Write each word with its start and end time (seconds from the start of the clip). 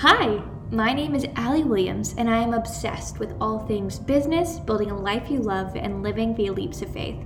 Hi, 0.00 0.42
my 0.70 0.92
name 0.92 1.14
is 1.14 1.24
Allee 1.36 1.64
Williams, 1.64 2.14
and 2.18 2.28
I 2.28 2.42
am 2.42 2.52
obsessed 2.52 3.18
with 3.18 3.34
all 3.40 3.60
things 3.60 3.98
business, 3.98 4.58
building 4.58 4.90
a 4.90 5.00
life 5.00 5.30
you 5.30 5.38
love, 5.38 5.74
and 5.74 6.02
living 6.02 6.36
via 6.36 6.52
leaps 6.52 6.82
of 6.82 6.92
faith. 6.92 7.16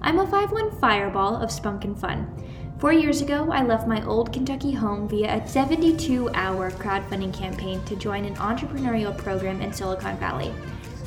I'm 0.00 0.18
a 0.18 0.24
5'1 0.24 0.80
fireball 0.80 1.36
of 1.36 1.52
spunk 1.52 1.84
and 1.84 2.00
fun. 2.00 2.34
Four 2.78 2.94
years 2.94 3.20
ago, 3.20 3.52
I 3.52 3.62
left 3.62 3.86
my 3.86 4.02
old 4.06 4.32
Kentucky 4.32 4.72
home 4.72 5.06
via 5.06 5.36
a 5.36 5.46
72 5.46 6.30
hour 6.30 6.70
crowdfunding 6.70 7.34
campaign 7.34 7.84
to 7.84 7.94
join 7.94 8.24
an 8.24 8.36
entrepreneurial 8.36 9.14
program 9.18 9.60
in 9.60 9.70
Silicon 9.70 10.16
Valley. 10.16 10.50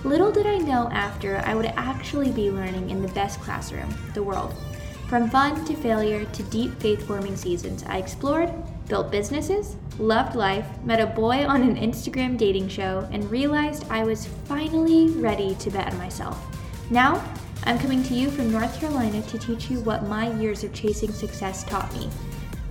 Little 0.04 0.32
did 0.32 0.46
I 0.46 0.60
know 0.60 0.88
after 0.92 1.40
I 1.48 1.56
would 1.56 1.74
actually 1.78 2.32
be 2.32 2.52
learning 2.52 2.92
in 2.92 3.02
the 3.02 3.14
best 3.14 3.42
classroom, 3.42 3.92
the 4.14 4.22
world. 4.22 4.54
From 5.10 5.32
fun 5.32 5.66
to 5.66 5.74
failure 5.74 6.26
to 6.26 6.44
deep 6.44 6.80
faith 6.80 7.08
forming 7.08 7.36
seasons, 7.36 7.84
I 7.88 7.98
explored, 7.98 8.54
built 8.88 9.12
businesses, 9.12 9.76
loved 10.00 10.36
life, 10.36 10.68
met 10.84 11.00
a 11.00 11.08
boy 11.08 11.46
on 11.46 11.62
an 11.62 11.76
Instagram 11.76 12.38
dating 12.38 12.70
show, 12.70 13.08
and 13.12 13.30
realized 13.30 13.86
I 13.90 14.04
was 14.04 14.28
finally 14.46 15.10
ready 15.10 15.56
to 15.56 15.72
bet 15.72 15.92
on 15.92 15.98
myself. 15.98 16.40
Now, 16.90 17.24
I'm 17.66 17.80
coming 17.80 18.04
to 18.04 18.14
you 18.14 18.30
from 18.30 18.52
North 18.52 18.80
Carolina 18.80 19.22
to 19.24 19.38
teach 19.38 19.70
you 19.70 19.82
what 19.82 20.08
my 20.08 20.32
years 20.40 20.64
of 20.64 20.74
chasing 20.74 21.12
success 21.12 21.64
taught 21.64 21.94
me. 21.94 22.10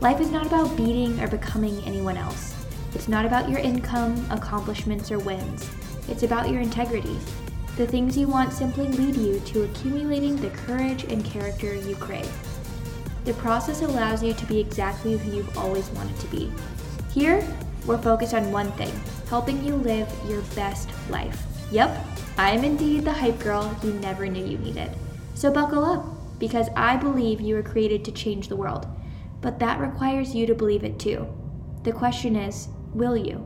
Life 0.00 0.20
is 0.20 0.30
not 0.30 0.46
about 0.46 0.77
beating 0.77 1.20
or 1.20 1.28
becoming 1.28 1.82
anyone 1.84 2.16
else. 2.16 2.55
It's 2.94 3.08
not 3.08 3.27
about 3.27 3.50
your 3.50 3.58
income, 3.58 4.27
accomplishments, 4.30 5.10
or 5.10 5.19
wins. 5.19 5.69
It's 6.08 6.22
about 6.22 6.48
your 6.48 6.60
integrity. 6.60 7.19
The 7.77 7.86
things 7.86 8.16
you 8.16 8.27
want 8.27 8.55
simply 8.55 8.88
lead 8.88 9.16
you 9.16 9.38
to 9.41 9.64
accumulating 9.64 10.36
the 10.36 10.48
courage 10.50 11.05
and 11.05 11.22
character 11.22 11.74
you 11.74 11.94
crave. 11.96 12.33
The 13.26 13.34
process 13.34 13.82
allows 13.82 14.22
you 14.22 14.34
to 14.34 14.46
be 14.46 14.60
exactly 14.60 15.18
who 15.18 15.36
you've 15.36 15.58
always 15.58 15.90
wanted 15.90 16.16
to 16.20 16.28
be. 16.28 16.48
Here, 17.12 17.44
we're 17.84 17.98
focused 17.98 18.34
on 18.34 18.52
one 18.52 18.70
thing 18.72 18.92
helping 19.28 19.64
you 19.64 19.74
live 19.74 20.08
your 20.28 20.42
best 20.54 20.88
life. 21.10 21.42
Yep, 21.72 22.06
I 22.38 22.52
am 22.52 22.62
indeed 22.62 23.05
the 23.05 23.12
hype 23.12 23.41
girl 23.41 23.77
you 23.83 23.94
never 23.94 24.28
knew 24.28 24.46
you 24.46 24.58
needed. 24.58 24.92
So 25.34 25.50
buckle 25.50 25.84
up, 25.84 26.06
because 26.38 26.68
I 26.77 26.96
believe 26.96 27.41
you 27.41 27.56
were 27.56 27.64
created 27.64 28.05
to 28.05 28.12
change 28.12 28.46
the 28.46 28.55
world. 28.55 28.86
But 29.40 29.58
that 29.58 29.80
requires 29.80 30.33
you 30.33 30.46
to 30.46 30.55
believe 30.55 30.84
it 30.84 31.00
too. 31.00 31.27
The 31.83 31.90
question 31.90 32.36
is, 32.36 32.68
will 32.94 33.16
you? 33.16 33.44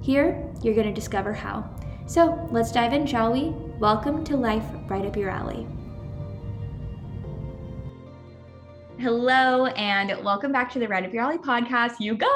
Here, 0.00 0.44
you're 0.60 0.74
going 0.74 0.88
to 0.88 0.92
discover 0.92 1.32
how. 1.32 1.70
So 2.06 2.48
let's 2.50 2.72
dive 2.72 2.92
in, 2.92 3.06
shall 3.06 3.32
we? 3.32 3.50
Welcome 3.78 4.24
to 4.24 4.36
Life 4.36 4.66
Right 4.88 5.06
Up 5.06 5.16
Your 5.16 5.30
Alley. 5.30 5.68
Hello, 9.00 9.64
and 9.64 10.22
welcome 10.22 10.52
back 10.52 10.70
to 10.70 10.78
the 10.78 10.86
Right 10.86 11.02
Up 11.02 11.14
Your 11.14 11.22
Alley 11.22 11.38
podcast. 11.38 11.94
You 12.00 12.14
guys, 12.14 12.30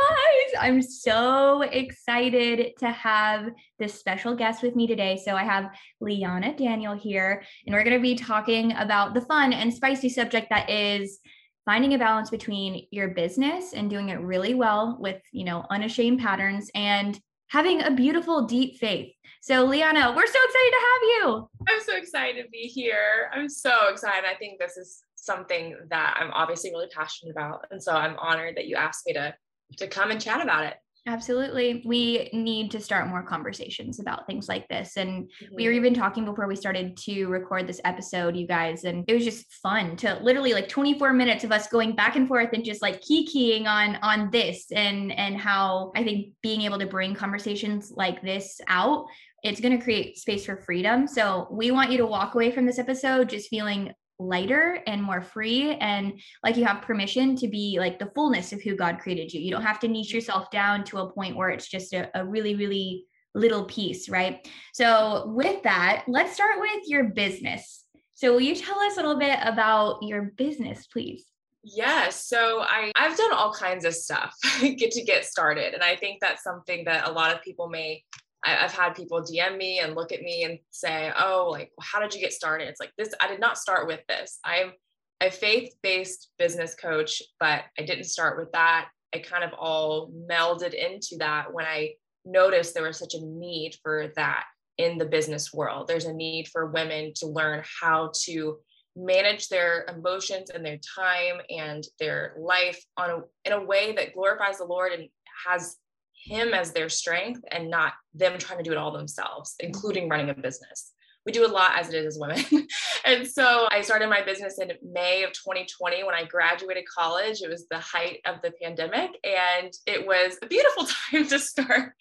I'm 0.59 0.81
so 0.81 1.61
excited 1.61 2.73
to 2.79 2.91
have 2.91 3.51
this 3.79 3.93
special 3.93 4.35
guest 4.35 4.63
with 4.63 4.75
me 4.75 4.87
today. 4.87 5.21
So, 5.23 5.37
I 5.37 5.45
have 5.45 5.67
Liana 6.01 6.57
Danielle 6.57 6.97
here, 6.97 7.43
and 7.67 7.75
we're 7.75 7.85
going 7.85 7.99
to 7.99 8.03
be 8.03 8.15
talking 8.15 8.73
about 8.77 9.13
the 9.13 9.21
fun 9.21 9.53
and 9.53 9.75
spicy 9.75 10.09
subject 10.09 10.49
that 10.49 10.71
is 10.71 11.19
finding 11.67 11.93
a 11.93 11.99
balance 11.99 12.31
between 12.31 12.87
your 12.91 13.09
business 13.09 13.75
and 13.75 13.91
doing 13.91 14.09
it 14.09 14.21
really 14.21 14.55
well 14.55 14.97
with, 14.99 15.21
you 15.33 15.45
know, 15.45 15.67
unashamed 15.69 16.21
patterns 16.21 16.71
and 16.75 17.21
having 17.55 17.83
a 17.83 17.91
beautiful, 17.93 18.47
deep 18.47 18.79
faith. 18.79 19.15
So, 19.41 19.65
Liana, 19.65 20.13
we're 20.17 20.27
so 20.27 20.41
excited 20.45 20.73
to 20.73 20.85
have 20.91 21.03
you. 21.09 21.49
I'm 21.69 21.81
so 21.81 21.97
excited 21.97 22.43
to 22.43 22.51
be 22.51 22.63
here. 22.63 23.31
I'm 23.33 23.49
so 23.49 23.91
excited. 23.93 24.25
I 24.29 24.35
think 24.35 24.59
this 24.59 24.77
is 24.77 25.05
something 25.15 25.77
that 25.89 26.17
I'm 26.19 26.33
obviously 26.33 26.73
really 26.73 26.89
passionate 26.89 27.31
about. 27.31 27.67
And 27.71 27.81
so 27.81 27.93
I'm 27.93 28.17
honored 28.19 28.57
that 28.57 28.67
you 28.67 28.75
asked 28.75 29.07
me 29.07 29.13
to 29.13 29.35
to 29.79 29.87
come 29.87 30.11
and 30.11 30.21
chat 30.21 30.43
about 30.43 30.65
it. 30.65 30.75
Absolutely. 31.07 31.83
We 31.85 32.31
need 32.33 32.71
to 32.71 32.81
start 32.81 33.09
more 33.09 33.23
conversations 33.23 34.01
about 34.01 34.27
things 34.27 34.49
like 34.49 34.67
this. 34.69 34.97
And 34.97 35.25
mm-hmm. 35.25 35.55
we 35.55 35.67
were 35.67 35.73
even 35.73 35.93
talking 35.93 36.25
before 36.25 36.49
we 36.49 36.57
started 36.57 36.97
to 36.99 37.27
record 37.27 37.67
this 37.67 37.81
episode, 37.85 38.35
you 38.35 38.47
guys, 38.47 38.85
and 38.85 39.05
it 39.07 39.13
was 39.13 39.25
just 39.25 39.53
fun 39.53 39.97
to 39.99 40.19
literally 40.23 40.55
like 40.55 40.69
24 40.69 41.13
minutes 41.13 41.45
of 41.45 41.53
us 41.53 41.69
going 41.69 41.95
back 41.95 42.17
and 42.17 42.27
forth 42.27 42.51
and 42.55 42.65
just 42.65 42.81
like 42.81 43.03
key 43.03 43.27
keying 43.27 43.67
on 43.67 43.97
on 43.97 44.31
this 44.31 44.73
and 44.73 45.13
and 45.13 45.37
how 45.37 45.93
I 45.95 46.05
think 46.05 46.33
being 46.43 46.63
able 46.63 46.79
to 46.79 46.87
bring 46.87 47.15
conversations 47.15 47.93
like 47.95 48.23
this 48.23 48.61
out 48.67 49.05
it's 49.43 49.61
going 49.61 49.77
to 49.79 49.85
create 49.85 50.17
space 50.17 50.47
for 50.47 50.57
freedom. 50.57 51.07
So 51.07 51.47
we 51.51 51.71
want 51.71 51.91
you 51.91 51.99
to 51.99 52.07
walk 52.07 52.35
away 52.35 52.51
from 52.51 52.65
this 52.65 52.79
episode 52.79 53.29
just 53.29 53.51
feeling 53.51 53.93
lighter 54.19 54.81
and 54.87 55.03
more 55.03 55.21
free 55.21 55.73
and 55.81 56.21
like 56.43 56.57
you 56.57 56.65
have 56.65 56.83
permission 56.83 57.35
to 57.37 57.49
be 57.49 57.77
like 57.79 57.99
the 57.99 58.11
fullness 58.15 58.53
of 58.53 58.63
who 58.63 58.77
God 58.77 58.99
created 58.99 59.33
you. 59.33 59.41
You 59.41 59.51
don't 59.51 59.63
have 59.63 59.81
to 59.81 59.89
niche 59.89 60.13
yourself 60.13 60.51
down 60.51 60.85
to 60.85 60.99
a 60.99 61.13
point 61.13 61.37
where 61.37 61.51
it's 61.51 61.69
just 61.69 61.93
a, 61.93 62.11
a 62.19 62.25
really, 62.25 62.55
really 62.55 63.05
little 63.35 63.65
piece, 63.65 64.09
right? 64.09 64.49
So, 64.73 65.33
with 65.35 65.63
that, 65.65 66.05
let's 66.07 66.35
start 66.35 66.61
with 66.61 66.83
your 66.87 67.05
business. 67.05 67.85
So, 68.15 68.33
will 68.33 68.41
you 68.41 68.55
tell 68.55 68.79
us 68.79 68.95
a 68.95 68.97
little 68.97 69.19
bit 69.19 69.39
about 69.43 70.03
your 70.03 70.33
business, 70.37 70.87
please? 70.87 71.27
Yes. 71.65 72.27
So 72.27 72.61
I, 72.61 72.93
I've 72.95 73.17
done 73.17 73.33
all 73.33 73.53
kinds 73.53 73.87
of 73.87 73.95
stuff 73.95 74.37
get 74.61 74.91
to 74.93 75.03
get 75.03 75.25
started. 75.25 75.73
And 75.73 75.83
I 75.83 75.97
think 75.97 76.21
that's 76.21 76.43
something 76.43 76.85
that 76.85 77.09
a 77.09 77.11
lot 77.11 77.35
of 77.35 77.43
people 77.43 77.71
may 77.71 78.05
I, 78.45 78.51
have 78.51 78.73
had 78.73 78.95
people 78.95 79.23
DM 79.23 79.57
me 79.57 79.81
and 79.81 79.95
look 79.95 80.13
at 80.13 80.23
me 80.23 80.45
and 80.45 80.59
say, 80.71 81.13
"Oh, 81.19 81.49
like, 81.51 81.73
how 81.81 82.01
did 82.01 82.15
you 82.15 82.21
get 82.21 82.33
started?" 82.33 82.69
It's 82.69 82.81
like 82.81 82.93
this. 82.99 83.15
I 83.21 83.29
did 83.29 83.41
not 83.41 83.59
start 83.59 83.87
with 83.87 84.01
this. 84.09 84.39
I'm 84.45 84.73
a 85.21 85.31
faith-based 85.31 86.31
business 86.39 86.75
coach, 86.75 87.23
but 87.41 87.63
I 87.79 87.83
didn't 87.85 88.05
start 88.05 88.39
with 88.39 88.53
that. 88.53 88.89
I 89.15 89.19
kind 89.19 89.45
of 89.45 89.53
all 89.59 90.11
melded 90.29 90.75
into 90.75 91.17
that 91.19 91.53
when 91.53 91.65
I 91.65 91.95
noticed 92.25 92.75
there 92.75 92.83
was 92.83 92.99
such 92.99 93.15
a 93.15 93.25
need 93.25 93.77
for 93.83 94.13
that 94.17 94.45
in 94.79 94.99
the 94.99 95.07
business 95.07 95.53
world. 95.53 95.87
There's 95.87 96.07
a 96.07 96.13
need 96.13 96.49
for 96.49 96.67
women 96.67 97.13
to 97.17 97.27
learn 97.27 97.63
how 97.81 98.13
to 98.25 98.59
manage 98.97 99.49
their 99.49 99.87
emotions 99.87 100.51
and 100.51 100.65
their 100.65 100.79
time 100.97 101.41
and 101.51 101.85
their 101.99 102.35
life 102.39 102.83
on 102.97 103.11
a, 103.11 103.21
in 103.45 103.53
a 103.53 103.65
way 103.65 103.93
that 103.93 104.15
glorifies 104.15 104.59
the 104.59 104.65
Lord 104.65 104.93
and 104.93 105.09
has 105.47 105.77
him 106.25 106.55
as 106.55 106.73
their 106.73 106.89
strength 106.89 107.41
and 107.51 107.71
not 107.71 107.93
them 108.15 108.39
trying 108.39 108.59
to 108.59 108.65
do 108.65 108.73
it 108.73 108.79
all 108.79 108.93
themselves, 108.93 109.55
including 109.61 110.09
running 110.09 110.31
a 110.31 110.35
business. 110.35 110.93
We 111.27 111.33
do 111.33 111.47
a 111.47 111.49
lot 111.49 111.73
as 111.79 111.89
it 111.89 111.95
is 111.95 112.07
as 112.07 112.19
women. 112.19 112.45
and 113.05 113.27
so 113.27 113.67
I 113.71 113.81
started 113.81 114.11
my 114.11 114.23
business 114.23 114.59
in 114.59 114.73
May 114.83 115.25
of 115.25 115.33
2020 115.33 116.05
when 116.05 116.15
I 116.15 116.25
graduated 116.25 116.85
college. 116.87 117.41
It 117.41 117.49
was 117.49 117.67
the 117.71 117.79
height 117.79 118.19
of 118.27 118.43
the 118.43 118.53
pandemic 118.63 119.11
and 119.25 119.73
it 119.87 120.07
was 120.07 120.39
a 120.43 120.47
beautiful 120.47 120.87
time 121.11 121.27
to 121.29 121.39
start. 121.39 121.95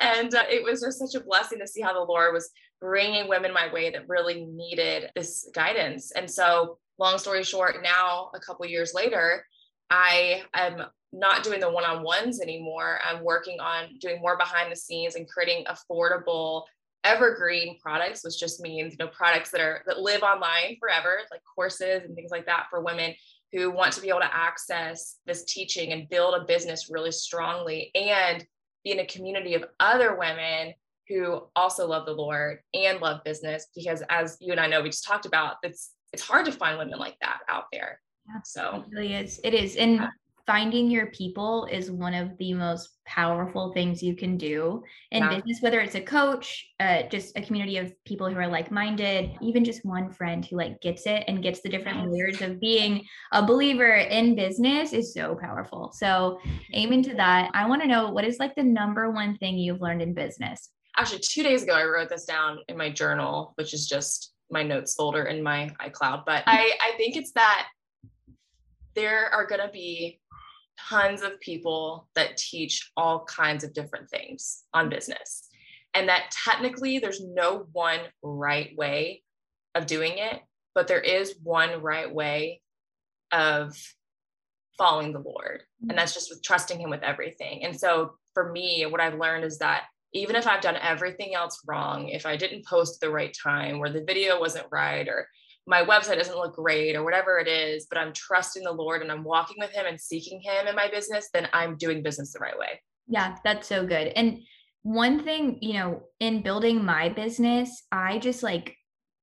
And 0.00 0.34
uh, 0.34 0.44
it 0.50 0.64
was 0.64 0.80
just 0.80 0.98
such 0.98 1.20
a 1.20 1.24
blessing 1.24 1.58
to 1.58 1.66
see 1.66 1.82
how 1.82 1.92
the 1.92 2.10
Lord 2.10 2.32
was 2.32 2.50
bringing 2.80 3.28
women 3.28 3.52
my 3.52 3.72
way 3.72 3.90
that 3.90 4.08
really 4.08 4.46
needed 4.46 5.10
this 5.14 5.48
guidance. 5.54 6.10
And 6.12 6.30
so, 6.30 6.78
long 6.98 7.18
story 7.18 7.44
short, 7.44 7.76
now 7.82 8.30
a 8.34 8.40
couple 8.40 8.66
years 8.66 8.92
later, 8.94 9.44
I 9.92 10.42
am 10.54 10.82
not 11.12 11.44
doing 11.44 11.60
the 11.60 11.70
one-on-ones 11.70 12.40
anymore. 12.40 12.98
I'm 13.04 13.22
working 13.22 13.60
on 13.60 13.98
doing 14.00 14.22
more 14.22 14.38
behind 14.38 14.72
the 14.72 14.76
scenes 14.76 15.14
and 15.14 15.28
creating 15.28 15.66
affordable 15.66 16.62
evergreen 17.04 17.76
products 17.80 18.22
which 18.22 18.38
just 18.38 18.60
means 18.60 18.92
you 18.92 19.04
know 19.04 19.10
products 19.10 19.50
that 19.50 19.60
are 19.60 19.82
that 19.86 19.98
live 19.98 20.22
online 20.22 20.76
forever 20.78 21.18
like 21.32 21.40
courses 21.52 22.04
and 22.04 22.14
things 22.14 22.30
like 22.30 22.46
that 22.46 22.66
for 22.70 22.80
women 22.80 23.12
who 23.50 23.72
want 23.72 23.92
to 23.92 24.00
be 24.00 24.08
able 24.08 24.20
to 24.20 24.32
access 24.36 25.16
this 25.26 25.44
teaching 25.46 25.92
and 25.92 26.08
build 26.08 26.34
a 26.34 26.44
business 26.44 26.88
really 26.90 27.10
strongly 27.10 27.90
and 27.96 28.46
be 28.84 28.92
in 28.92 29.00
a 29.00 29.06
community 29.06 29.54
of 29.54 29.64
other 29.80 30.16
women 30.16 30.72
who 31.08 31.42
also 31.56 31.88
love 31.88 32.06
the 32.06 32.12
lord 32.12 32.60
and 32.72 33.00
love 33.00 33.20
business 33.24 33.66
because 33.74 34.04
as 34.08 34.36
you 34.40 34.52
and 34.52 34.60
i 34.60 34.68
know 34.68 34.80
we 34.80 34.88
just 34.88 35.04
talked 35.04 35.26
about 35.26 35.56
it's 35.64 35.90
it's 36.12 36.22
hard 36.22 36.46
to 36.46 36.52
find 36.52 36.78
women 36.78 37.00
like 37.00 37.16
that 37.20 37.40
out 37.48 37.64
there 37.72 37.98
so 38.44 38.84
it 38.86 38.94
really 38.94 39.14
is 39.14 39.40
it 39.44 39.54
is. 39.54 39.76
And 39.76 40.08
finding 40.46 40.90
your 40.90 41.06
people 41.06 41.66
is 41.70 41.90
one 41.90 42.14
of 42.14 42.36
the 42.38 42.52
most 42.52 42.98
powerful 43.06 43.72
things 43.72 44.02
you 44.02 44.16
can 44.16 44.36
do. 44.36 44.82
In 45.10 45.22
yeah. 45.22 45.36
business 45.36 45.60
whether 45.60 45.80
it's 45.80 45.94
a 45.94 46.00
coach 46.00 46.68
uh, 46.80 47.02
just 47.04 47.36
a 47.36 47.42
community 47.42 47.76
of 47.78 47.92
people 48.04 48.28
who 48.28 48.36
are 48.36 48.48
like-minded 48.48 49.36
even 49.40 49.64
just 49.64 49.84
one 49.84 50.10
friend 50.10 50.44
who 50.44 50.56
like 50.56 50.80
gets 50.80 51.06
it 51.06 51.24
and 51.28 51.42
gets 51.42 51.60
the 51.60 51.68
different 51.68 52.10
layers 52.10 52.40
of 52.42 52.60
being 52.60 53.04
a 53.32 53.44
believer 53.44 53.94
in 53.96 54.34
business 54.34 54.92
is 54.92 55.14
so 55.14 55.36
powerful. 55.40 55.92
So 55.94 56.38
aim 56.72 56.92
into 56.92 57.14
that. 57.14 57.50
I 57.54 57.68
want 57.68 57.82
to 57.82 57.88
know 57.88 58.10
what 58.10 58.24
is 58.24 58.38
like 58.38 58.54
the 58.54 58.64
number 58.64 59.10
one 59.10 59.36
thing 59.38 59.58
you've 59.58 59.80
learned 59.80 60.02
in 60.02 60.14
business? 60.14 60.70
Actually 60.98 61.20
two 61.20 61.42
days 61.42 61.62
ago 61.62 61.72
i 61.72 61.84
wrote 61.84 62.10
this 62.10 62.26
down 62.26 62.58
in 62.68 62.76
my 62.76 62.90
journal 62.90 63.54
which 63.56 63.72
is 63.72 63.86
just 63.86 64.34
my 64.50 64.62
notes 64.62 64.94
folder 64.94 65.24
in 65.24 65.42
my 65.42 65.70
icloud 65.80 66.22
but 66.26 66.42
i 66.46 66.70
i 66.82 66.94
think 66.98 67.16
it's 67.16 67.32
that 67.32 67.66
there 68.94 69.28
are 69.32 69.46
going 69.46 69.60
to 69.60 69.72
be 69.72 70.20
tons 70.78 71.22
of 71.22 71.40
people 71.40 72.08
that 72.14 72.36
teach 72.36 72.90
all 72.96 73.24
kinds 73.24 73.64
of 73.64 73.72
different 73.72 74.10
things 74.10 74.64
on 74.74 74.88
business. 74.88 75.48
And 75.94 76.08
that 76.08 76.34
technically 76.44 76.98
there's 76.98 77.22
no 77.22 77.66
one 77.72 78.00
right 78.22 78.76
way 78.76 79.22
of 79.74 79.86
doing 79.86 80.14
it, 80.16 80.40
but 80.74 80.88
there 80.88 81.00
is 81.00 81.34
one 81.42 81.82
right 81.82 82.12
way 82.12 82.60
of 83.30 83.76
following 84.78 85.12
the 85.12 85.20
Lord. 85.20 85.62
And 85.88 85.96
that's 85.96 86.14
just 86.14 86.30
with 86.30 86.42
trusting 86.42 86.80
Him 86.80 86.90
with 86.90 87.02
everything. 87.02 87.64
And 87.64 87.78
so 87.78 88.14
for 88.34 88.50
me, 88.52 88.86
what 88.88 89.00
I've 89.00 89.18
learned 89.18 89.44
is 89.44 89.58
that 89.58 89.84
even 90.14 90.36
if 90.36 90.46
I've 90.46 90.60
done 90.60 90.76
everything 90.76 91.34
else 91.34 91.62
wrong, 91.66 92.08
if 92.08 92.26
I 92.26 92.36
didn't 92.36 92.66
post 92.66 93.00
the 93.00 93.10
right 93.10 93.34
time 93.42 93.78
or 93.78 93.90
the 93.90 94.04
video 94.04 94.38
wasn't 94.38 94.66
right 94.70 95.08
or 95.08 95.26
my 95.66 95.84
website 95.84 96.18
doesn't 96.18 96.36
look 96.36 96.56
great 96.56 96.96
or 96.96 97.04
whatever 97.04 97.38
it 97.38 97.48
is, 97.48 97.86
but 97.88 97.98
I'm 97.98 98.12
trusting 98.12 98.64
the 98.64 98.72
Lord 98.72 99.02
and 99.02 99.12
I'm 99.12 99.24
walking 99.24 99.56
with 99.58 99.70
Him 99.70 99.86
and 99.86 100.00
seeking 100.00 100.40
Him 100.40 100.66
in 100.66 100.74
my 100.74 100.88
business, 100.88 101.28
then 101.32 101.48
I'm 101.52 101.76
doing 101.76 102.02
business 102.02 102.32
the 102.32 102.40
right 102.40 102.58
way. 102.58 102.80
Yeah, 103.08 103.36
that's 103.44 103.68
so 103.68 103.86
good. 103.86 104.08
And 104.08 104.40
one 104.82 105.22
thing, 105.22 105.58
you 105.60 105.74
know, 105.74 106.02
in 106.18 106.42
building 106.42 106.84
my 106.84 107.08
business, 107.08 107.84
I 107.92 108.18
just 108.18 108.42
like 108.42 108.76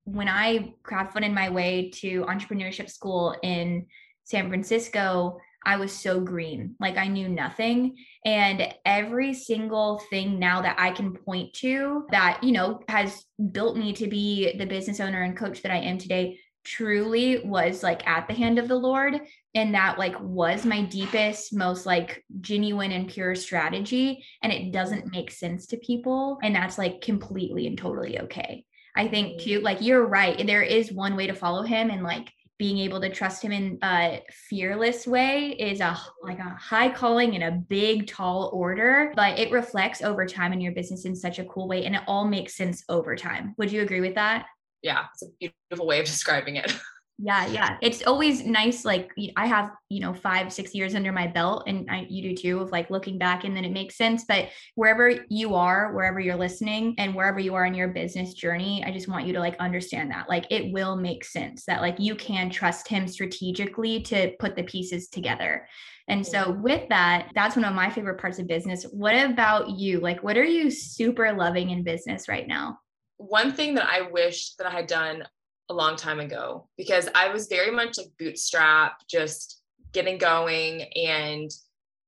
when 0.06 0.30
I 0.30 0.74
crowdfunded 0.84 1.34
my 1.34 1.50
way 1.50 1.92
to 1.96 2.24
entrepreneurship 2.24 2.90
school 2.90 3.36
in 3.44 3.86
San 4.24 4.48
Francisco, 4.48 5.38
I 5.66 5.78
was 5.78 5.92
so 5.92 6.20
green. 6.20 6.76
Like 6.80 6.98
I 6.98 7.08
knew 7.08 7.28
nothing. 7.30 7.98
And 8.26 8.74
every 8.86 9.34
single 9.34 10.02
thing 10.10 10.40
now 10.40 10.62
that 10.62 10.76
I 10.80 10.92
can 10.92 11.14
point 11.14 11.54
to 11.56 12.06
that, 12.12 12.44
you 12.44 12.52
know, 12.52 12.82
has 12.88 13.26
built 13.52 13.78
me 13.78 13.94
to 13.94 14.08
be 14.08 14.58
the 14.58 14.66
business 14.66 15.00
owner 15.00 15.22
and 15.24 15.38
coach 15.38 15.62
that 15.62 15.72
I 15.72 15.78
am 15.78 15.98
today 15.98 16.40
truly 16.64 17.40
was 17.46 17.84
like 17.84 18.06
at 18.08 18.28
the 18.28 18.34
hand 18.34 18.60
of 18.60 18.68
the 18.68 18.76
Lord. 18.76 19.20
And 19.56 19.74
that 19.74 19.98
like 19.98 20.20
was 20.20 20.66
my 20.66 20.84
deepest, 20.84 21.54
most 21.54 21.86
like 21.86 22.24
genuine 22.42 22.92
and 22.92 23.10
pure 23.10 23.36
strategy. 23.36 24.24
And 24.44 24.54
it 24.54 24.72
doesn't 24.72 25.12
make 25.12 25.32
sense 25.32 25.68
to 25.68 25.78
people. 25.78 26.38
And 26.44 26.56
that's 26.56 26.78
like 26.78 27.02
completely 27.02 27.68
and 27.68 27.78
totally 27.78 28.20
okay. 28.22 28.66
I 28.96 29.08
think 29.08 29.42
too, 29.42 29.62
like 29.62 29.82
you're 29.82 30.06
right. 30.06 30.46
There 30.46 30.64
is 30.64 30.92
one 30.92 31.16
way 31.16 31.28
to 31.28 31.34
follow 31.34 31.64
him 31.64 31.90
and 31.90 32.04
like 32.04 32.32
being 32.60 32.78
able 32.78 33.00
to 33.00 33.10
trust 33.10 33.42
him 33.42 33.54
in 33.54 33.80
a 33.82 34.22
fearless 34.30 35.08
way 35.08 35.56
is 35.58 35.80
a 35.80 35.98
like 36.22 36.40
a 36.40 36.58
high 36.60 36.90
calling 36.90 37.34
and 37.34 37.44
a 37.44 37.52
big 37.52 38.06
tall 38.06 38.52
order 38.54 39.14
but 39.16 39.40
it 39.40 39.50
reflects 39.52 40.02
over 40.02 40.26
time 40.26 40.52
in 40.52 40.60
your 40.60 40.74
business 40.74 41.06
in 41.06 41.16
such 41.16 41.40
a 41.40 41.46
cool 41.46 41.68
way 41.68 41.86
and 41.86 41.96
it 41.96 42.02
all 42.06 42.26
makes 42.26 42.56
sense 42.56 42.84
over 42.90 43.16
time. 43.16 43.56
Would 43.58 43.72
you 43.72 43.82
agree 43.82 44.02
with 44.02 44.16
that? 44.16 44.46
Yeah 44.84 45.06
it's 45.14 45.24
a 45.24 45.50
beautiful 45.70 45.88
way 45.88 46.00
of 46.00 46.06
describing 46.06 46.58
it 46.58 46.72
yeah 47.22 47.48
yeah. 47.48 47.78
It's 47.82 48.06
always 48.06 48.46
nice 48.46 48.86
like 48.86 49.12
i 49.36 49.46
have 49.46 49.72
you 49.90 50.00
know 50.00 50.14
five 50.14 50.54
six 50.54 50.74
years 50.74 50.96
under 50.96 51.12
my 51.12 51.28
belt 51.28 51.64
and 51.68 51.90
I, 51.90 52.08
you 52.10 52.30
do 52.30 52.36
too 52.36 52.60
of 52.60 52.72
like 52.72 52.90
looking 52.90 53.18
back 53.18 53.44
and 53.44 53.56
then 53.56 53.66
it 53.66 53.72
makes 53.72 53.96
sense 53.96 54.26
but 54.26 54.50
wherever 54.76 55.26
you 55.30 55.56
are 55.56 55.94
wherever 55.94 56.20
you're 56.20 56.36
listening 56.36 56.96
and 56.98 57.14
wherever 57.14 57.40
you 57.40 57.56
are 57.56 57.66
in 57.66 57.74
your 57.74 57.90
business 57.90 58.34
journey 58.34 58.84
i 58.86 58.92
just 58.92 59.08
want 59.08 59.26
you 59.26 59.34
to 59.34 59.40
like 59.40 59.58
understand 59.60 60.12
that 60.12 60.30
like 60.30 60.46
it 60.50 60.72
will 60.72 60.96
make 60.96 61.26
sense 61.26 61.66
that 61.66 61.82
like 61.82 62.00
you 62.00 62.16
can 62.16 62.50
trust 62.50 62.88
him 62.88 63.08
strategically 63.08 64.02
to 64.02 64.32
put 64.40 64.56
the 64.56 64.64
pieces 64.64 65.08
together. 65.08 65.68
And 66.08 66.26
so 66.26 66.52
with 66.52 66.90
that 66.90 67.30
that's 67.36 67.56
one 67.56 67.66
of 67.66 67.76
my 67.76 67.90
favorite 67.90 68.20
parts 68.20 68.40
of 68.40 68.48
business. 68.48 68.84
What 68.92 69.14
about 69.14 69.70
you? 69.70 70.00
Like 70.00 70.24
what 70.24 70.38
are 70.38 70.44
you 70.44 70.72
super 70.72 71.32
loving 71.34 71.70
in 71.70 71.84
business 71.84 72.28
right 72.28 72.48
now? 72.48 72.80
One 73.18 73.52
thing 73.54 73.76
that 73.76 73.88
I 73.88 74.02
wish 74.10 74.56
that 74.56 74.68
I 74.68 74.72
had 74.72 74.88
done 74.88 75.24
a 75.70 75.74
long 75.74 75.96
time 75.96 76.20
ago 76.20 76.68
because 76.78 77.08
I 77.14 77.30
was 77.30 77.48
very 77.48 77.72
much 77.72 77.98
like 77.98 78.08
bootstrap, 78.18 79.08
just 79.10 79.62
getting 79.94 80.18
going. 80.18 80.82
And 80.96 81.52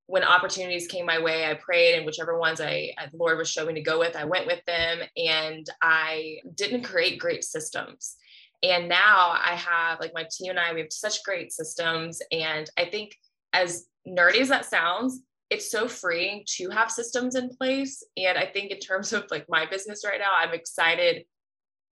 when 0.06 0.24
opportunities 0.24 0.88
came 0.88 1.06
my 1.06 1.20
way, 1.20 1.46
I 1.48 1.54
prayed, 1.54 1.96
and 1.96 2.04
whichever 2.04 2.38
ones 2.38 2.60
I 2.60 2.92
the 3.10 3.16
Lord 3.16 3.38
was 3.38 3.48
showing 3.48 3.74
me 3.74 3.74
to 3.74 3.80
go 3.82 3.98
with, 3.98 4.16
I 4.16 4.24
went 4.24 4.46
with 4.46 4.64
them. 4.66 4.98
And 5.16 5.66
I 5.80 6.38
didn't 6.54 6.82
create 6.82 7.20
great 7.20 7.44
systems. 7.44 8.16
And 8.62 8.88
now 8.88 9.30
I 9.30 9.54
have 9.56 10.00
like 10.00 10.12
my 10.14 10.26
team 10.30 10.50
and 10.50 10.58
I, 10.58 10.72
we 10.72 10.80
have 10.80 10.92
such 10.92 11.24
great 11.24 11.52
systems. 11.52 12.20
And 12.30 12.68
I 12.78 12.84
think 12.84 13.16
as 13.52 13.86
nerdy 14.06 14.40
as 14.40 14.48
that 14.48 14.66
sounds, 14.66 15.20
it's 15.50 15.70
so 15.70 15.88
freeing 15.88 16.44
to 16.56 16.70
have 16.70 16.90
systems 16.90 17.34
in 17.34 17.50
place. 17.56 18.02
And 18.16 18.38
I 18.38 18.46
think 18.46 18.70
in 18.70 18.78
terms 18.78 19.12
of 19.12 19.24
like 19.30 19.46
my 19.48 19.66
business 19.66 20.04
right 20.04 20.18
now, 20.18 20.32
I'm 20.36 20.54
excited 20.54 21.24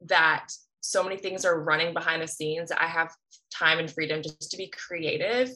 that 0.06 0.48
so 0.80 1.02
many 1.02 1.16
things 1.16 1.44
are 1.44 1.62
running 1.62 1.94
behind 1.94 2.22
the 2.22 2.28
scenes. 2.28 2.72
I 2.72 2.86
have 2.86 3.12
time 3.52 3.78
and 3.78 3.90
freedom 3.90 4.22
just 4.22 4.50
to 4.50 4.56
be 4.56 4.68
creative 4.68 5.50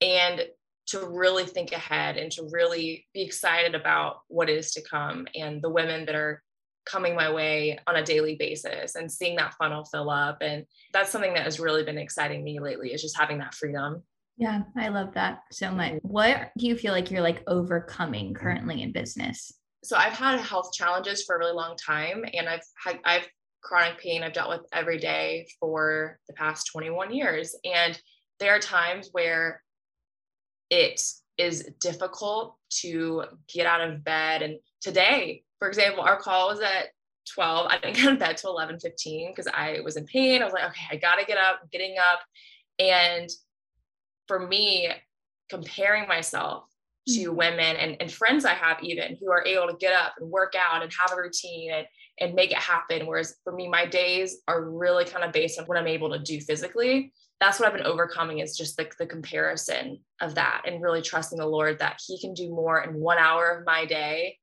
and 0.00 0.42
to 0.86 1.06
really 1.06 1.44
think 1.44 1.72
ahead 1.72 2.16
and 2.16 2.32
to 2.32 2.48
really 2.50 3.06
be 3.14 3.22
excited 3.22 3.74
about 3.74 4.20
what 4.28 4.50
is 4.50 4.72
to 4.72 4.82
come 4.82 5.26
and 5.34 5.62
the 5.62 5.70
women 5.70 6.06
that 6.06 6.14
are 6.14 6.42
coming 6.84 7.14
my 7.14 7.32
way 7.32 7.78
on 7.86 7.96
a 7.96 8.02
daily 8.02 8.34
basis 8.34 8.96
and 8.96 9.10
seeing 9.10 9.36
that 9.36 9.54
funnel 9.54 9.84
fill 9.84 10.10
up. 10.10 10.38
And 10.40 10.64
that's 10.92 11.10
something 11.10 11.34
that 11.34 11.44
has 11.44 11.60
really 11.60 11.84
been 11.84 11.98
exciting 11.98 12.42
me 12.42 12.58
lately 12.58 12.92
is 12.92 13.02
just 13.02 13.18
having 13.18 13.38
that 13.38 13.54
freedom. 13.54 14.02
Yeah, 14.36 14.62
I 14.76 14.88
love 14.88 15.12
that 15.14 15.42
so 15.52 15.70
much. 15.70 16.00
What 16.02 16.50
do 16.56 16.66
you 16.66 16.76
feel 16.76 16.92
like 16.92 17.10
you're 17.10 17.20
like 17.20 17.42
overcoming 17.46 18.32
currently 18.32 18.82
in 18.82 18.90
business? 18.90 19.52
So 19.84 19.96
I've 19.96 20.14
had 20.14 20.40
health 20.40 20.72
challenges 20.72 21.24
for 21.24 21.36
a 21.36 21.38
really 21.38 21.54
long 21.54 21.76
time 21.76 22.24
and 22.32 22.48
I've 22.48 22.62
had 22.82 22.98
I've 23.04 23.28
chronic 23.62 23.98
pain 23.98 24.22
I've 24.22 24.32
dealt 24.32 24.50
with 24.50 24.66
every 24.72 24.98
day 24.98 25.48
for 25.58 26.18
the 26.28 26.34
past 26.34 26.68
21 26.72 27.14
years. 27.14 27.54
And 27.64 28.00
there 28.38 28.54
are 28.54 28.60
times 28.60 29.10
where 29.12 29.62
it 30.70 31.02
is 31.36 31.70
difficult 31.80 32.56
to 32.80 33.24
get 33.52 33.66
out 33.66 33.80
of 33.80 34.04
bed. 34.04 34.42
And 34.42 34.58
today, 34.80 35.42
for 35.58 35.68
example, 35.68 36.02
our 36.02 36.18
call 36.18 36.48
was 36.48 36.60
at 36.60 36.88
12. 37.34 37.66
I 37.70 37.78
didn't 37.78 37.96
get 37.96 38.06
out 38.06 38.12
of 38.14 38.18
bed 38.18 38.36
till 38.36 38.50
11 38.50 38.80
15 38.80 39.32
because 39.32 39.50
I 39.52 39.80
was 39.84 39.96
in 39.96 40.06
pain. 40.06 40.42
I 40.42 40.44
was 40.44 40.54
like, 40.54 40.64
okay, 40.64 40.86
I 40.90 40.96
got 40.96 41.16
to 41.16 41.24
get 41.24 41.38
up, 41.38 41.60
getting 41.70 41.96
up. 41.98 42.20
And 42.78 43.28
for 44.26 44.46
me, 44.46 44.90
comparing 45.48 46.06
myself 46.08 46.64
to 47.08 47.28
mm-hmm. 47.28 47.36
women 47.36 47.76
and, 47.76 47.96
and 48.00 48.12
friends 48.12 48.44
I 48.44 48.54
have 48.54 48.78
even 48.82 49.16
who 49.20 49.30
are 49.30 49.44
able 49.44 49.66
to 49.68 49.76
get 49.78 49.92
up 49.92 50.14
and 50.18 50.30
work 50.30 50.54
out 50.56 50.82
and 50.82 50.92
have 50.98 51.12
a 51.12 51.20
routine 51.20 51.72
and 51.72 51.86
and 52.20 52.34
make 52.34 52.50
it 52.50 52.58
happen. 52.58 53.06
Whereas 53.06 53.36
for 53.44 53.52
me, 53.52 53.68
my 53.68 53.86
days 53.86 54.38
are 54.46 54.70
really 54.70 55.04
kind 55.04 55.24
of 55.24 55.32
based 55.32 55.58
on 55.58 55.64
what 55.66 55.78
I'm 55.78 55.86
able 55.86 56.10
to 56.10 56.18
do 56.18 56.40
physically. 56.40 57.12
That's 57.40 57.58
what 57.58 57.68
I've 57.68 57.76
been 57.76 57.86
overcoming 57.86 58.40
is 58.40 58.56
just 58.56 58.78
like 58.78 58.90
the, 58.90 59.04
the 59.04 59.10
comparison 59.10 60.00
of 60.20 60.34
that 60.34 60.62
and 60.66 60.82
really 60.82 61.00
trusting 61.00 61.38
the 61.38 61.46
Lord 61.46 61.78
that 61.78 62.00
He 62.06 62.20
can 62.20 62.34
do 62.34 62.50
more 62.50 62.82
in 62.82 62.94
one 62.94 63.18
hour 63.18 63.50
of 63.50 63.66
my 63.66 63.86
day 63.86 64.36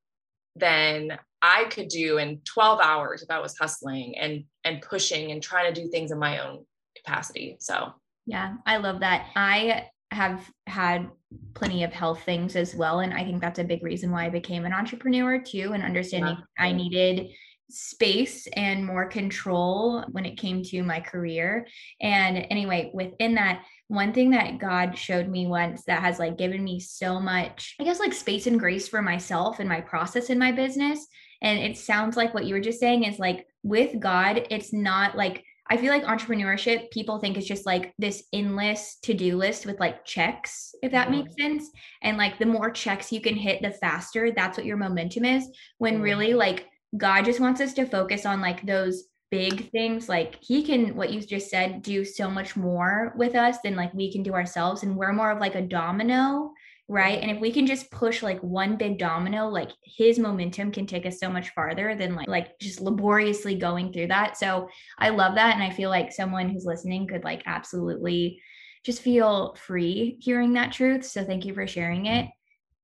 than 0.55 1.17
I 1.41 1.65
could 1.65 1.87
do 1.87 2.17
in 2.17 2.41
12 2.45 2.79
hours 2.81 3.21
if 3.21 3.29
I 3.29 3.39
was 3.39 3.55
hustling 3.57 4.17
and 4.17 4.43
and 4.63 4.81
pushing 4.81 5.31
and 5.31 5.41
trying 5.41 5.71
to 5.71 5.81
do 5.81 5.87
things 5.87 6.11
in 6.11 6.17
my 6.17 6.39
own 6.39 6.65
capacity. 6.95 7.57
So 7.59 7.93
yeah, 8.25 8.55
I 8.65 8.77
love 8.77 9.01
that. 9.01 9.27
I 9.35 9.85
have 10.11 10.49
had 10.65 11.09
plenty 11.53 11.83
of 11.83 11.93
health 11.93 12.23
things 12.23 12.55
as 12.55 12.75
well. 12.75 13.01
And 13.01 13.13
I 13.13 13.23
think 13.23 13.41
that's 13.41 13.59
a 13.59 13.63
big 13.63 13.83
reason 13.83 14.11
why 14.11 14.25
I 14.25 14.29
became 14.29 14.65
an 14.65 14.73
entrepreneur 14.73 15.39
too, 15.39 15.73
and 15.73 15.83
understanding 15.83 16.37
yeah. 16.37 16.65
I 16.65 16.71
needed 16.71 17.29
space 17.69 18.47
and 18.53 18.85
more 18.85 19.07
control 19.07 20.03
when 20.11 20.25
it 20.25 20.37
came 20.37 20.63
to 20.63 20.83
my 20.83 20.99
career. 20.99 21.67
And 22.01 22.37
anyway, 22.49 22.91
within 22.93 23.35
that, 23.35 23.63
one 23.87 24.13
thing 24.13 24.31
that 24.31 24.57
God 24.57 24.97
showed 24.97 25.27
me 25.27 25.47
once 25.47 25.83
that 25.85 26.01
has 26.01 26.19
like 26.19 26.37
given 26.37 26.63
me 26.63 26.79
so 26.79 27.19
much, 27.19 27.75
I 27.79 27.83
guess, 27.83 27.99
like 27.99 28.13
space 28.13 28.47
and 28.47 28.59
grace 28.59 28.87
for 28.87 29.01
myself 29.01 29.59
and 29.59 29.69
my 29.69 29.81
process 29.81 30.29
in 30.29 30.39
my 30.39 30.51
business. 30.51 31.07
And 31.41 31.59
it 31.59 31.77
sounds 31.77 32.17
like 32.17 32.33
what 32.33 32.45
you 32.45 32.53
were 32.53 32.61
just 32.61 32.79
saying 32.79 33.03
is 33.03 33.19
like 33.19 33.47
with 33.63 33.99
God, 33.99 34.47
it's 34.49 34.73
not 34.73 35.15
like, 35.15 35.43
I 35.69 35.75
feel 35.75 35.91
like 35.91 36.05
entrepreneurship, 36.05 36.91
people 36.91 37.19
think 37.19 37.37
it's 37.37 37.47
just 37.47 37.65
like 37.65 37.93
this 37.99 38.23
endless 38.31 38.97
to 39.03 39.13
do 39.13 39.35
list 39.35 39.65
with 39.65 39.79
like 39.79 40.05
checks, 40.05 40.73
if 40.81 40.93
that 40.93 41.09
mm-hmm. 41.09 41.19
makes 41.19 41.35
sense. 41.35 41.69
And 42.01 42.17
like 42.17 42.39
the 42.39 42.45
more 42.45 42.71
checks 42.71 43.11
you 43.11 43.19
can 43.19 43.35
hit, 43.35 43.61
the 43.61 43.71
faster 43.71 44.31
that's 44.31 44.57
what 44.57 44.65
your 44.65 44.77
momentum 44.77 45.25
is. 45.25 45.49
When 45.77 45.95
mm-hmm. 45.95 46.03
really, 46.03 46.33
like, 46.33 46.65
God 46.95 47.25
just 47.25 47.39
wants 47.39 47.61
us 47.61 47.73
to 47.73 47.85
focus 47.85 48.25
on 48.25 48.41
like 48.41 48.65
those 48.65 49.05
big 49.29 49.69
things. 49.71 50.07
Like 50.07 50.37
he 50.41 50.63
can, 50.63 50.95
what 50.95 51.11
you 51.11 51.21
just 51.21 51.49
said, 51.49 51.81
do 51.81 52.05
so 52.05 52.29
much 52.29 52.55
more 52.55 53.13
with 53.17 53.35
us 53.35 53.57
than 53.63 53.75
like 53.75 53.93
we 53.93 54.11
can 54.11 54.23
do 54.23 54.33
ourselves. 54.33 54.83
And 54.83 54.95
we're 54.95 55.13
more 55.13 55.31
of 55.31 55.39
like 55.39 55.55
a 55.55 55.61
domino, 55.61 56.51
right? 56.87 57.21
And 57.21 57.29
if 57.29 57.39
we 57.39 57.51
can 57.51 57.67
just 57.67 57.91
push 57.91 58.23
like 58.23 58.41
one 58.41 58.77
big 58.77 58.97
domino, 58.97 59.49
like 59.49 59.71
his 59.83 60.17
momentum 60.17 60.71
can 60.71 60.87
take 60.87 61.05
us 61.05 61.19
so 61.19 61.29
much 61.29 61.49
farther 61.49 61.95
than 61.95 62.15
like 62.15 62.29
like 62.29 62.57
just 62.59 62.79
laboriously 62.79 63.55
going 63.55 63.91
through 63.91 64.07
that. 64.07 64.37
So 64.37 64.69
I 64.97 65.09
love 65.09 65.35
that. 65.35 65.55
And 65.55 65.63
I 65.63 65.71
feel 65.71 65.89
like 65.89 66.13
someone 66.13 66.49
who's 66.49 66.65
listening 66.65 67.07
could 67.07 67.25
like 67.25 67.43
absolutely 67.45 68.41
just 68.85 69.01
feel 69.01 69.55
free 69.55 70.17
hearing 70.21 70.53
that 70.53 70.71
truth. 70.71 71.03
So 71.03 71.25
thank 71.25 71.43
you 71.43 71.53
for 71.53 71.67
sharing 71.67 72.05
it 72.05 72.29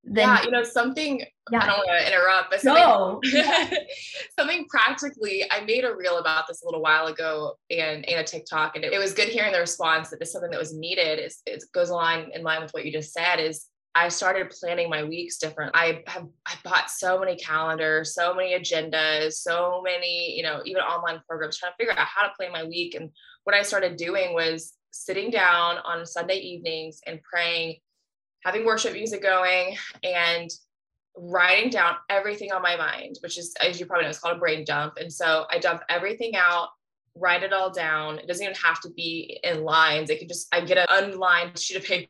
then 0.04 0.28
yeah, 0.28 0.44
you 0.44 0.52
know, 0.52 0.64
something 0.64 1.24
yeah. 1.52 1.64
I 1.64 1.66
don't 1.66 1.78
want 1.78 2.02
to 2.02 2.08
interrupt, 2.08 2.52
but 2.52 2.62
something, 2.62 2.84
no. 2.84 3.22
something 4.40 4.66
practically, 4.68 5.46
I 5.50 5.62
made 5.62 5.86
a 5.86 5.96
reel 5.96 6.18
about 6.18 6.46
this 6.48 6.62
a 6.62 6.66
little 6.66 6.82
while 6.82 7.08
ago 7.08 7.56
and 7.70 8.04
in 8.06 8.20
a 8.20 8.24
TikTok, 8.24 8.76
and 8.76 8.84
it, 8.84 8.94
it 8.94 9.00
was 9.00 9.14
good 9.14 9.30
hearing 9.30 9.54
the 9.54 9.60
response 9.60 10.10
that 10.10 10.20
this 10.20 10.30
is 10.30 10.34
something 10.34 10.52
that 10.52 10.60
was 10.60 10.74
needed. 10.74 11.20
Is 11.20 11.42
it 11.46 11.64
goes 11.74 11.90
along 11.90 12.32
in 12.34 12.44
line 12.44 12.62
with 12.62 12.72
what 12.72 12.86
you 12.86 12.92
just 12.92 13.14
said. 13.14 13.38
Is 13.40 13.68
I 13.96 14.10
started 14.10 14.50
planning 14.50 14.90
my 14.90 15.04
weeks 15.04 15.38
different. 15.38 15.72
I 15.74 16.04
have 16.08 16.28
I 16.46 16.56
bought 16.64 16.90
so 16.90 17.20
many 17.20 17.38
calendars, 17.38 18.14
so 18.14 18.34
many 18.34 18.58
agendas, 18.60 19.34
so 19.34 19.82
many, 19.84 20.36
you 20.36 20.44
know, 20.44 20.62
even 20.66 20.82
online 20.82 21.22
programs 21.28 21.58
trying 21.58 21.72
to 21.72 21.78
figure 21.78 21.94
out 21.94 22.08
how 22.08 22.24
to 22.24 22.34
plan 22.36 22.52
my 22.52 22.64
week. 22.64 22.96
And 22.96 23.10
what 23.44 23.56
I 23.56 23.62
started 23.62 23.96
doing 23.96 24.34
was 24.34 24.74
sitting 24.92 25.30
down 25.30 25.78
on 25.86 26.06
Sunday 26.06 26.38
evenings 26.38 27.00
and 27.06 27.22
praying 27.22 27.78
having 28.44 28.66
worship 28.66 28.94
music 28.94 29.22
going 29.22 29.78
and 30.04 30.50
writing 31.16 31.70
down 31.70 31.96
everything 32.10 32.52
on 32.52 32.62
my 32.62 32.76
mind, 32.76 33.18
which 33.22 33.38
is, 33.38 33.54
as 33.62 33.80
you 33.80 33.86
probably 33.86 34.04
know, 34.04 34.10
it's 34.10 34.20
called 34.20 34.38
a 34.38 34.40
brain 34.40 34.66
dump. 34.66 34.94
And 34.98 35.12
so 35.12 35.46
I 35.52 35.60
dump 35.60 35.84
everything 35.90 36.36
out, 36.36 36.70
write 37.16 37.44
it 37.44 37.54
all 37.54 37.72
down. 37.72 38.20
It 38.20 38.28
doesn't 38.28 38.44
even 38.44 38.56
have 38.56 38.82
to 38.82 38.90
be 38.92 39.40
in 39.44 39.64
lines. 39.64 40.10
It 40.10 40.20
can 40.20 40.28
just, 40.28 40.48
I 40.54 40.62
get 40.62 40.78
an 40.78 40.88
unlined 40.90 41.60
sheet 41.60 41.78
of 41.78 41.84
paper 41.84 42.10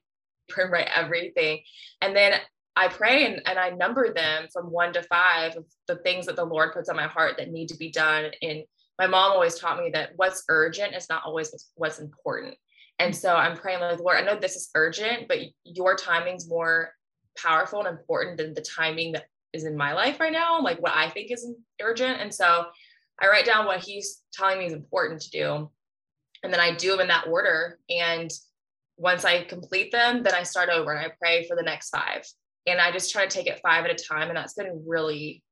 and 0.58 0.72
write 0.72 0.90
everything. 0.96 1.60
And 2.02 2.16
then 2.16 2.34
I 2.76 2.88
pray 2.88 3.26
and, 3.26 3.42
and 3.46 3.60
I 3.60 3.70
number 3.72 4.14
them 4.14 4.48
from 4.52 4.72
one 4.72 4.94
to 4.94 5.04
five 5.04 5.56
of 5.56 5.66
the 5.88 5.98
things 5.98 6.26
that 6.26 6.36
the 6.36 6.46
Lord 6.46 6.74
puts 6.74 6.90
on 6.90 6.96
my 6.96 7.08
heart 7.08 7.36
that 7.38 7.52
need 7.52 7.70
to 7.70 7.78
be 7.78 7.92
done. 7.92 8.32
And 8.42 8.64
my 8.98 9.08
mom 9.08 9.34
always 9.34 9.60
taught 9.60 9.80
me 9.80 9.92
that 9.94 10.12
what's 10.16 10.44
urgent 10.50 10.96
is 10.96 11.10
not 11.10 11.24
always 11.26 11.52
what's, 11.52 11.72
what's 11.76 12.00
important. 12.00 12.56
And 13.00 13.16
so 13.16 13.36
I'm 13.36 13.58
praying 13.58 13.82
like, 13.82 14.00
Lord, 14.00 14.18
I 14.18 14.22
know 14.22 14.40
this 14.40 14.56
is 14.56 14.70
urgent, 14.76 15.28
but 15.28 15.40
your 15.64 15.96
timing's 15.96 16.48
more 16.48 16.94
powerful 17.38 17.80
and 17.80 17.88
important 17.88 18.38
than 18.38 18.54
the 18.54 18.62
timing 18.62 19.14
that 19.14 19.26
is 19.52 19.66
in 19.66 19.78
my 19.78 19.94
life 19.94 20.20
right 20.20 20.32
now, 20.32 20.62
like 20.62 20.82
what 20.82 20.94
I 20.96 21.10
think 21.10 21.32
is 21.32 21.48
urgent. 21.82 22.22
And 22.22 22.34
so 22.34 22.66
I 23.22 23.28
write 23.28 23.46
down 23.46 23.66
what 23.66 23.80
he's 23.80 24.22
telling 24.34 24.60
me 24.60 24.66
is 24.66 24.74
important 24.74 25.22
to 25.22 25.30
do. 25.30 25.70
And 26.44 26.52
then 26.52 26.60
I 26.60 26.76
do 26.76 26.92
them 26.92 27.00
in 27.00 27.08
that 27.08 27.28
order. 27.28 27.80
And 27.90 28.30
once 28.98 29.26
I 29.26 29.44
complete 29.44 29.92
them, 29.92 30.24
then 30.24 30.34
I 30.34 30.44
start 30.44 30.70
over 30.70 30.92
and 30.92 31.06
I 31.06 31.14
pray 31.20 31.48
for 31.48 31.56
the 31.56 31.64
next 31.64 31.90
five. 31.90 32.26
And 32.68 32.80
I 32.80 32.92
just 32.92 33.12
try 33.12 33.26
to 33.26 33.30
take 33.30 33.48
it 33.48 33.62
five 33.62 33.86
at 33.86 33.92
a 33.92 34.04
time. 34.04 34.30
And 34.30 34.38
that's 34.38 34.54
been 34.54 34.84
really, 34.86 35.44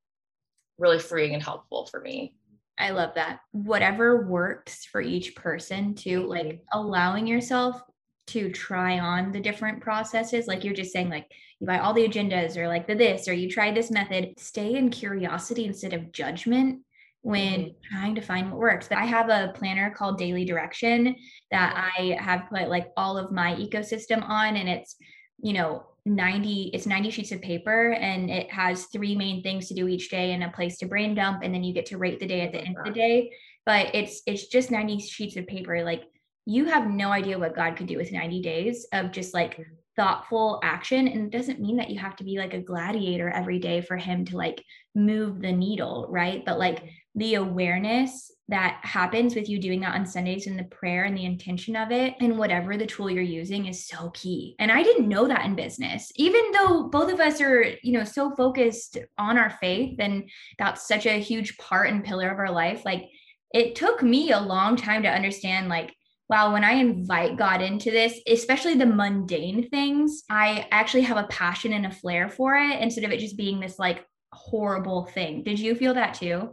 really 0.78 1.00
freeing 1.00 1.34
and 1.34 1.44
helpful 1.44 1.88
for 1.88 2.00
me. 2.02 2.34
I 2.78 2.92
love 2.92 3.16
that. 3.16 3.40
Whatever 3.52 4.26
works 4.26 4.86
for 4.86 5.02
each 5.02 5.36
person 5.36 5.94
to 5.96 6.26
like 6.26 6.62
allowing 6.74 7.28
yourself 7.28 7.82
to 8.28 8.50
try 8.50 9.00
on 9.00 9.32
the 9.32 9.40
different 9.40 9.82
processes. 9.82 10.48
Like 10.48 10.64
you're 10.64 10.74
just 10.74 10.94
saying, 10.94 11.10
like 11.10 11.28
you 11.60 11.68
buy 11.68 11.80
all 11.80 11.94
the 11.94 12.08
agendas 12.08 12.58
or 12.58 12.68
like 12.68 12.88
the 12.88 12.96
this, 12.96 13.28
or 13.28 13.34
you 13.34 13.50
try 13.50 13.72
this 13.72 13.92
method. 13.92 14.34
Stay 14.38 14.76
in 14.76 14.90
curiosity 14.90 15.66
instead 15.66 15.94
of 15.94 16.12
judgment 16.12 16.82
when 17.22 17.60
mm-hmm. 17.60 17.96
trying 17.96 18.16
to 18.16 18.22
find 18.22 18.50
what 18.50 18.60
works. 18.60 18.88
But 18.88 18.98
I 18.98 19.06
have 19.06 19.30
a 19.30 19.54
planner 19.56 19.92
called 19.92 20.18
Daily 20.18 20.46
Direction 20.46 21.16
that 21.52 21.92
I 21.98 22.18
have 22.20 22.50
put 22.50 22.70
like 22.70 22.88
all 22.98 23.18
of 23.18 23.32
my 23.32 23.56
ecosystem 23.56 24.28
on, 24.28 24.56
and 24.56 24.70
it's 24.70 24.96
you 25.42 25.54
know 25.54 25.86
90 26.06 26.72
it's 26.74 26.88
90 26.88 27.12
sheets 27.12 27.32
of 27.32 27.42
paper 27.42 27.94
and 27.94 28.30
it 28.30 28.50
has 28.52 28.86
three 28.86 29.16
main 29.16 29.44
things 29.44 29.68
to 29.68 29.76
do 29.76 29.88
each 29.88 30.10
day 30.10 30.32
and 30.32 30.44
a 30.44 30.50
place 30.50 30.78
to 30.80 30.88
brain 30.88 31.14
dump 31.14 31.44
and 31.44 31.54
then 31.54 31.64
you 31.64 31.74
get 31.74 31.86
to 31.88 31.98
rate 31.98 32.20
the 32.20 32.26
day 32.26 32.42
at 32.42 32.52
the 32.52 32.60
end 32.60 32.76
of 32.78 32.86
the 32.86 32.92
day. 32.92 33.32
But 33.66 33.94
it's 33.94 34.22
it's 34.26 34.48
just 34.48 34.72
90 34.72 35.00
sheets 35.00 35.36
of 35.36 35.46
paper. 35.46 35.84
Like 35.84 36.04
you 36.46 36.66
have 36.66 36.90
no 36.90 37.12
idea 37.12 37.38
what 37.38 37.56
god 37.56 37.76
could 37.76 37.86
do 37.86 37.98
with 37.98 38.12
90 38.12 38.42
days 38.42 38.88
of 38.94 39.12
just 39.12 39.34
like 39.34 39.54
mm-hmm. 39.54 39.74
thoughtful 39.96 40.60
action 40.64 41.08
and 41.08 41.26
it 41.32 41.38
doesn't 41.38 41.62
mean 41.62 41.78
that 41.78 41.92
you 41.92 42.00
have 42.00 42.16
to 42.16 42.24
be 42.24 42.40
like 42.40 42.56
a 42.56 42.62
gladiator 42.62 43.30
every 43.30 43.60
day 43.60 43.82
for 43.82 43.96
him 43.96 44.26
to 44.26 44.38
like 44.38 44.64
move 44.96 45.40
the 45.40 45.52
needle 45.52 46.08
right? 46.10 46.44
But 46.44 46.58
like 46.58 46.84
the 47.14 47.36
awareness 47.36 48.32
that 48.52 48.80
happens 48.84 49.36
with 49.36 49.50
you 49.50 49.60
doing 49.60 49.80
that 49.82 49.96
on 49.96 50.06
Sundays 50.06 50.46
and 50.46 50.60
the 50.60 50.64
prayer 50.66 51.06
and 51.06 51.18
the 51.18 51.26
intention 51.26 51.76
of 51.76 51.92
it 51.92 52.16
and 52.20 52.38
whatever 52.38 52.78
the 52.78 52.86
tool 52.86 53.10
you're 53.10 53.24
using 53.24 53.66
is 53.66 53.88
so 53.88 54.10
key. 54.12 54.56
And 54.60 54.72
I 54.72 54.84
didn't 54.84 55.10
know 55.10 55.28
that 55.28 55.46
in 55.46 55.56
business. 55.56 56.12
Even 56.16 56.52
though 56.52 56.90
both 56.90 57.12
of 57.12 57.20
us 57.20 57.42
are, 57.42 57.64
you 57.82 57.94
know, 57.94 58.04
so 58.04 58.32
focused 58.36 58.98
on 59.18 59.38
our 59.38 59.50
faith 59.50 59.96
and 60.00 60.30
that's 60.60 60.88
such 60.88 61.06
a 61.06 61.20
huge 61.20 61.58
part 61.58 61.90
and 61.90 62.04
pillar 62.04 62.30
of 62.30 62.40
our 62.40 62.52
life, 62.52 62.84
like 62.86 63.10
it 63.54 63.76
took 63.76 64.04
me 64.04 64.32
a 64.32 64.40
long 64.40 64.76
time 64.76 65.04
to 65.04 65.10
understand 65.10 65.68
like 65.68 65.94
wow, 66.30 66.54
when 66.54 66.64
I 66.64 66.76
invite 66.76 67.36
God 67.36 67.62
into 67.62 67.92
this, 67.92 68.18
especially 68.26 68.76
the 68.76 68.86
mundane 68.86 69.68
things, 69.68 70.24
I 70.30 70.66
actually 70.72 71.02
have 71.02 71.18
a 71.18 71.28
passion 71.28 71.74
and 71.74 71.86
a 71.86 71.92
flair 71.92 72.30
for 72.30 72.56
it 72.56 72.80
instead 72.80 73.04
of 73.04 73.12
it 73.12 73.20
just 73.20 73.36
being 73.36 73.60
this 73.60 73.78
like 73.78 74.06
horrible 74.32 75.08
thing. 75.08 75.44
Did 75.44 75.60
you 75.60 75.76
feel 75.76 75.94
that 75.96 76.14
too? 76.14 76.52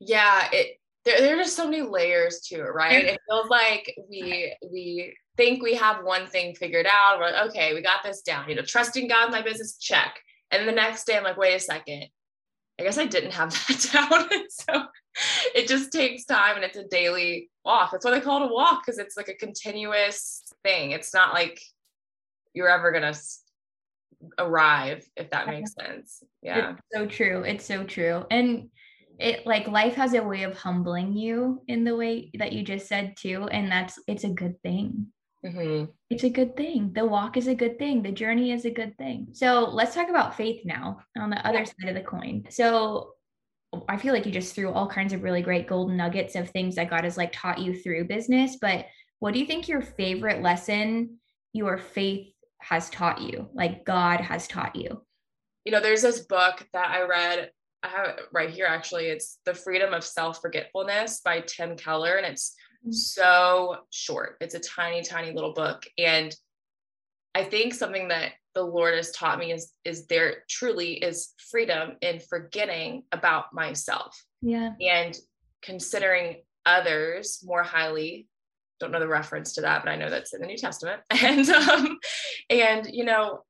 yeah 0.00 0.48
it 0.52 0.78
there, 1.06 1.20
there 1.20 1.34
are 1.36 1.42
just 1.42 1.56
so 1.56 1.64
many 1.64 1.82
layers 1.82 2.40
to 2.40 2.56
it 2.56 2.74
right? 2.74 3.04
Mm. 3.04 3.08
It 3.14 3.20
feels 3.28 3.48
like 3.48 3.94
we 4.10 4.54
we 4.70 5.16
think 5.36 5.62
we 5.62 5.74
have 5.74 6.04
one 6.04 6.26
thing 6.26 6.54
figured 6.54 6.86
out. 6.90 7.18
We're 7.18 7.30
like 7.30 7.48
okay 7.50 7.72
we 7.72 7.80
got 7.80 8.02
this 8.04 8.20
down. 8.20 8.48
You 8.48 8.56
know 8.56 8.62
trusting 8.62 9.08
god 9.08 9.26
in 9.26 9.32
my 9.32 9.42
business 9.42 9.78
check. 9.78 10.18
And 10.50 10.68
the 10.68 10.72
next 10.72 11.04
day 11.04 11.16
i'm 11.16 11.24
like 11.24 11.38
wait 11.38 11.54
a 11.54 11.60
second. 11.60 12.06
I 12.78 12.82
guess 12.82 12.98
i 12.98 13.06
didn't 13.06 13.32
have 13.32 13.50
that 13.68 13.88
down. 13.92 14.28
So 14.50 14.84
it 15.54 15.66
just 15.66 15.92
takes 15.92 16.26
time 16.26 16.56
and 16.56 16.64
it's 16.64 16.76
a 16.76 16.84
daily 16.84 17.48
walk. 17.64 17.90
That's 17.90 18.04
why 18.04 18.10
they 18.10 18.20
call 18.20 18.42
it 18.42 18.50
a 18.50 18.52
walk 18.52 18.82
because 18.84 18.98
it's 18.98 19.16
like 19.16 19.28
a 19.28 19.34
continuous 19.34 20.42
thing. 20.62 20.90
It's 20.90 21.14
not 21.14 21.32
like 21.32 21.58
you're 22.52 22.68
ever 22.68 22.92
gonna 22.92 23.14
arrive 24.38 25.08
if 25.16 25.30
that 25.30 25.46
makes 25.46 25.72
sense. 25.72 26.22
Yeah. 26.42 26.72
it's 26.72 26.82
so 26.92 27.06
true. 27.06 27.42
It's 27.44 27.64
so 27.64 27.84
true. 27.84 28.24
And 28.30 28.68
it 29.18 29.46
like 29.46 29.66
life 29.68 29.94
has 29.94 30.14
a 30.14 30.22
way 30.22 30.42
of 30.42 30.56
humbling 30.56 31.12
you 31.12 31.62
in 31.68 31.84
the 31.84 31.96
way 31.96 32.30
that 32.38 32.52
you 32.52 32.62
just 32.62 32.86
said 32.86 33.16
too 33.16 33.48
and 33.48 33.70
that's 33.70 33.98
it's 34.06 34.24
a 34.24 34.28
good 34.28 34.60
thing. 34.62 35.08
Mm-hmm. 35.44 35.84
it's 36.10 36.24
a 36.24 36.30
good 36.30 36.56
thing. 36.56 36.92
The 36.92 37.04
walk 37.04 37.36
is 37.36 37.46
a 37.46 37.54
good 37.54 37.78
thing. 37.78 38.02
The 38.02 38.10
journey 38.10 38.50
is 38.50 38.64
a 38.64 38.70
good 38.70 38.98
thing. 38.98 39.28
So 39.32 39.68
let's 39.70 39.94
talk 39.94 40.08
about 40.08 40.36
faith 40.36 40.62
now 40.64 40.98
on 41.16 41.30
the 41.30 41.46
other 41.46 41.64
side 41.64 41.88
of 41.88 41.94
the 41.94 42.00
coin. 42.00 42.46
So 42.50 43.12
i 43.88 43.96
feel 43.96 44.14
like 44.14 44.24
you 44.24 44.32
just 44.32 44.54
threw 44.54 44.70
all 44.70 44.86
kinds 44.86 45.12
of 45.12 45.22
really 45.22 45.42
great 45.42 45.66
golden 45.66 45.96
nuggets 45.96 46.34
of 46.34 46.48
things 46.48 46.76
that 46.76 46.88
god 46.88 47.04
has 47.04 47.16
like 47.16 47.32
taught 47.32 47.58
you 47.58 47.74
through 47.74 48.04
business 48.04 48.56
but 48.60 48.86
what 49.18 49.34
do 49.34 49.40
you 49.40 49.44
think 49.44 49.68
your 49.68 49.82
favorite 49.82 50.40
lesson 50.40 51.18
your 51.52 51.76
faith 51.76 52.28
has 52.60 52.88
taught 52.90 53.20
you 53.20 53.48
like 53.54 53.84
god 53.84 54.20
has 54.20 54.46
taught 54.46 54.76
you? 54.76 55.02
You 55.64 55.72
know 55.72 55.80
there's 55.80 56.02
this 56.02 56.20
book 56.20 56.66
that 56.72 56.90
i 56.90 57.02
read 57.02 57.50
I 57.86 57.88
have 57.88 58.08
it 58.08 58.20
right 58.32 58.50
here 58.50 58.66
actually. 58.66 59.06
It's 59.06 59.38
The 59.44 59.54
Freedom 59.54 59.94
of 59.94 60.02
Self 60.02 60.40
Forgetfulness 60.40 61.20
by 61.20 61.40
Tim 61.40 61.76
Keller. 61.76 62.16
And 62.16 62.26
it's 62.26 62.54
mm-hmm. 62.82 62.92
so 62.92 63.76
short. 63.90 64.36
It's 64.40 64.54
a 64.54 64.60
tiny, 64.60 65.02
tiny 65.02 65.32
little 65.32 65.52
book. 65.52 65.86
And 65.96 66.34
I 67.34 67.44
think 67.44 67.74
something 67.74 68.08
that 68.08 68.32
the 68.54 68.62
Lord 68.62 68.94
has 68.94 69.12
taught 69.12 69.38
me 69.38 69.52
is 69.52 69.72
is 69.84 70.06
there 70.06 70.44
truly 70.48 70.94
is 70.94 71.34
freedom 71.50 71.92
in 72.00 72.18
forgetting 72.18 73.04
about 73.12 73.52
myself. 73.52 74.20
Yeah. 74.42 74.72
And 74.80 75.16
considering 75.62 76.36
others 76.64 77.42
more 77.44 77.62
highly. 77.62 78.26
Don't 78.80 78.90
know 78.90 79.00
the 79.00 79.08
reference 79.08 79.54
to 79.54 79.62
that, 79.62 79.84
but 79.84 79.90
I 79.90 79.96
know 79.96 80.10
that's 80.10 80.34
in 80.34 80.40
the 80.40 80.46
New 80.46 80.58
Testament. 80.58 81.00
And 81.10 81.48
um, 81.48 81.98
and 82.50 82.86
you 82.92 83.04
know, 83.04 83.42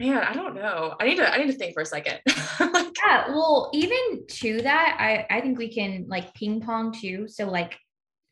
man 0.00 0.22
i 0.22 0.32
don't 0.32 0.54
know 0.54 0.94
i 1.00 1.06
need 1.06 1.16
to 1.16 1.32
i 1.32 1.38
need 1.38 1.50
to 1.50 1.58
think 1.58 1.74
for 1.74 1.82
a 1.82 1.86
second 1.86 2.20
yeah 3.06 3.28
well 3.28 3.70
even 3.72 4.26
to 4.28 4.60
that 4.62 4.96
i 4.98 5.36
i 5.36 5.40
think 5.40 5.58
we 5.58 5.72
can 5.72 6.06
like 6.08 6.34
ping 6.34 6.60
pong 6.60 6.92
too 6.92 7.26
so 7.28 7.46
like 7.46 7.76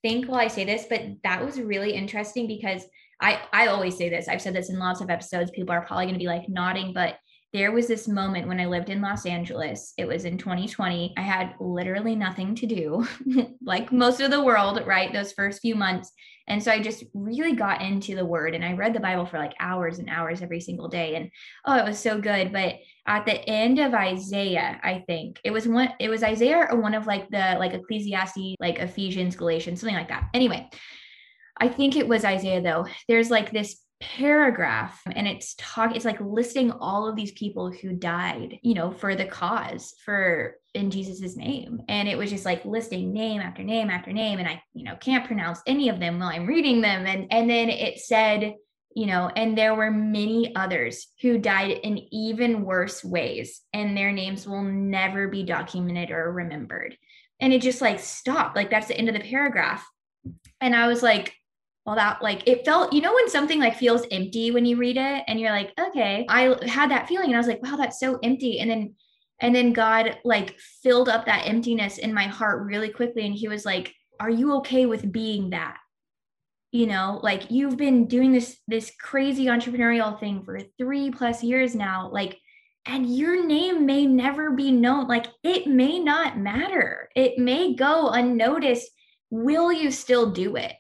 think 0.03 0.27
while 0.27 0.41
i 0.41 0.49
say 0.49 0.65
this 0.65 0.87
but 0.89 1.03
that 1.23 1.45
was 1.45 1.61
really 1.61 1.93
interesting 1.93 2.47
because 2.47 2.85
i 3.21 3.41
i 3.53 3.67
always 3.69 3.97
say 3.97 4.09
this 4.09 4.29
i've 4.29 4.43
said 4.43 4.55
this 4.55 4.71
in 4.71 4.79
lots 4.79 5.01
of 5.01 5.11
episodes 5.11 5.51
people 5.51 5.73
are 5.73 5.85
probably 5.85 6.05
going 6.07 6.15
to 6.15 6.21
be 6.21 6.27
like 6.27 6.49
nodding 6.49 6.93
but 6.93 7.17
there 7.57 7.73
was 7.73 7.87
this 7.87 8.07
moment 8.07 8.49
when 8.49 8.61
I 8.61 8.67
lived 8.67 8.91
in 8.91 9.01
Los 9.01 9.25
Angeles. 9.25 9.95
It 9.97 10.07
was 10.07 10.27
in 10.27 10.37
2020. 10.37 11.15
I 11.17 11.21
had 11.23 11.55
literally 11.59 12.15
nothing 12.15 12.55
to 12.57 12.67
do, 12.67 13.07
like 13.65 13.91
most 13.91 14.21
of 14.21 14.31
the 14.31 14.45
world, 14.45 14.83
right? 14.85 15.11
Those 15.11 15.33
first 15.33 15.63
few 15.63 15.75
months. 15.75 16.13
And 16.49 16.63
so 16.63 16.71
I 16.71 16.83
just 16.83 17.05
really 17.15 17.55
got 17.55 17.81
into 17.81 18.15
the 18.15 18.27
word 18.27 18.55
and 18.55 18.65
I 18.65 18.75
read 18.75 18.93
the 18.93 19.01
Bible 19.01 19.25
for 19.25 19.39
like 19.39 19.55
hours 19.59 19.99
and 19.99 20.11
hours 20.11 20.43
every 20.43 20.61
single 20.61 20.89
day. 20.89 21.15
And 21.15 21.31
oh, 21.65 21.79
it 21.79 21.85
was 21.85 21.99
so 21.99 22.21
good. 22.21 22.53
But 22.53 22.75
at 23.07 23.25
the 23.25 23.39
end 23.49 23.79
of 23.79 23.95
Isaiah, 23.95 24.81
I 24.83 25.05
think 25.07 25.41
it 25.45 25.51
was 25.51 25.67
one, 25.69 25.91
it 26.01 26.09
was 26.09 26.23
Isaiah 26.23 26.67
or 26.71 26.81
one 26.81 26.95
of 26.95 27.07
like 27.07 27.29
the 27.31 27.57
like 27.59 27.75
Ecclesiastes, 27.75 28.57
like 28.61 28.79
Ephesians, 28.79 29.37
Galatians, 29.37 29.81
something 29.81 29.97
like 29.97 30.09
that. 30.09 30.29
Anyway, 30.35 30.69
I 31.59 31.69
think 31.69 31.97
it 31.97 32.09
was 32.09 32.25
Isaiah 32.25 32.63
though. 32.63 32.87
There's 33.09 33.31
like 33.31 33.53
this 33.53 33.81
paragraph 34.01 35.01
and 35.15 35.27
it's 35.27 35.55
talk 35.57 35.97
it's 35.97 36.05
like 36.05 36.21
listing 36.21 36.71
all 36.71 37.09
of 37.09 37.17
these 37.17 37.33
people 37.33 37.71
who 37.71 37.95
died 37.95 38.59
you 38.63 38.75
know 38.75 38.91
for 38.91 39.15
the 39.15 39.25
cause 39.25 39.95
for 40.05 40.57
in 40.75 40.91
jesus's 40.91 41.35
name 41.35 41.81
and 41.89 42.07
it 42.07 42.19
was 42.19 42.29
just 42.29 42.45
like 42.45 42.63
listing 42.67 43.15
name 43.15 43.41
after 43.41 43.63
name 43.63 43.89
after 43.89 44.13
name 44.13 44.39
and 44.39 44.47
i 44.47 44.63
you 44.75 44.85
know 44.85 44.95
can't 44.97 45.27
pronounce 45.27 45.61
any 45.67 45.89
of 45.89 45.99
them 45.99 46.19
while 46.19 46.29
i'm 46.29 46.47
reading 46.47 46.83
them 46.83 47.07
and 47.07 47.27
and 47.31 47.49
then 47.49 47.71
it 47.71 47.99
said 47.99 48.53
you 48.97 49.05
know 49.05 49.31
and 49.37 49.57
there 49.57 49.75
were 49.75 49.91
many 49.91 50.57
others 50.57 51.09
who 51.21 51.37
died 51.37 51.71
in 51.71 51.99
even 52.15 52.65
worse 52.65 53.05
ways 53.05 53.61
and 53.75 53.95
their 53.95 54.11
names 54.11 54.49
will 54.49 54.63
never 54.63 55.29
be 55.29 55.43
documented 55.45 56.11
or 56.11 56.33
remembered. 56.33 56.97
And 57.39 57.53
it 57.53 57.61
just 57.61 57.83
like 57.83 58.01
stopped. 58.01 58.57
Like 58.57 58.71
that's 58.71 58.89
the 58.89 58.97
end 58.97 59.11
of 59.11 59.15
the 59.15 59.21
paragraph. 59.21 59.87
And 60.63 60.75
i 60.75 60.89
was 60.89 61.03
like 61.03 61.35
well 61.85 61.97
that 61.97 62.23
like 62.23 62.49
it 62.49 62.65
felt 62.65 62.95
you 62.95 63.03
know 63.03 63.13
when 63.13 63.29
something 63.29 63.61
like 63.61 63.77
feels 63.77 64.07
empty 64.11 64.51
when 64.51 64.65
you 64.65 64.77
read 64.77 64.97
it 64.97 65.25
and 65.29 65.39
you're 65.39 65.51
like 65.51 65.73
okay 65.79 66.25
i 66.31 66.57
had 66.67 66.91
that 66.91 67.07
feeling 67.07 67.27
and 67.27 67.37
i 67.37 67.39
was 67.39 67.47
like 67.47 67.63
wow 67.63 67.77
that's 67.77 68.01
so 68.01 68.19
empty. 68.23 68.61
And 68.61 68.71
then 68.71 68.95
and 69.41 69.55
then 69.55 69.75
god 69.75 70.19
like 70.25 70.59
filled 70.83 71.11
up 71.11 71.27
that 71.27 71.47
emptiness 71.47 71.99
in 71.99 72.15
my 72.15 72.25
heart 72.25 72.65
really 72.65 72.89
quickly 72.89 73.27
and 73.27 73.35
he 73.35 73.47
was 73.47 73.67
like 73.67 73.95
are 74.19 74.31
you 74.31 74.55
okay 74.57 74.87
with 74.87 75.13
being 75.13 75.51
that 75.51 75.77
you 76.77 76.87
know 76.87 77.21
like 77.23 77.51
you've 77.51 77.77
been 77.77 78.07
doing 78.07 78.33
this 78.33 78.59
this 78.69 78.93
crazy 79.01 79.47
entrepreneurial 79.47 80.19
thing 80.19 80.43
for 80.45 80.59
3 80.79 81.11
plus 81.11 81.43
years 81.43 81.75
now 81.75 82.11
like 82.13 82.39
and 82.87 83.15
your 83.15 83.45
name 83.45 83.85
may 83.85 84.07
never 84.07 84.53
be 84.53 84.71
known. 84.71 85.09
Like 85.09 85.27
it 85.43 85.67
may 85.67 85.99
not 85.99 86.39
matter, 86.39 87.09
it 87.15 87.39
may 87.39 87.75
go 87.75 88.11
unnoticed. 88.11 88.91
Will 89.31 89.73
you 89.73 89.91
still 89.91 90.31
do 90.31 90.57
it? 90.57 90.73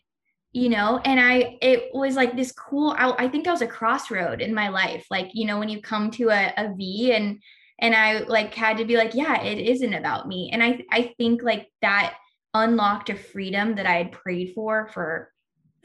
You 0.53 0.71
know, 0.71 1.00
and 1.05 1.21
I, 1.21 1.59
it 1.61 1.91
was 1.93 2.15
like 2.17 2.35
this 2.35 2.53
cool, 2.53 2.95
I, 2.97 3.12
I 3.25 3.29
think 3.29 3.47
I 3.47 3.50
was 3.50 3.61
a 3.61 3.67
crossroad 3.67 4.41
in 4.41 4.55
my 4.55 4.69
life. 4.69 5.07
Like, 5.11 5.31
you 5.35 5.47
know, 5.47 5.59
when 5.59 5.69
you 5.69 5.83
come 5.83 6.11
to 6.12 6.31
a, 6.31 6.55
a 6.57 6.73
V 6.75 7.12
and, 7.12 7.43
and 7.79 7.95
I 7.95 8.21
like 8.21 8.55
had 8.55 8.79
to 8.79 8.87
be 8.87 8.97
like, 8.97 9.15
yeah, 9.15 9.43
it 9.43 9.59
isn't 9.59 9.93
about 9.93 10.29
me. 10.29 10.50
And 10.53 10.62
I, 10.62 10.83
I 10.91 11.12
think 11.19 11.43
like 11.43 11.69
that 11.83 12.15
unlocked 12.55 13.11
a 13.11 13.17
freedom 13.17 13.75
that 13.75 13.85
I 13.85 13.97
had 13.97 14.12
prayed 14.12 14.53
for 14.55 14.88
for 14.95 15.31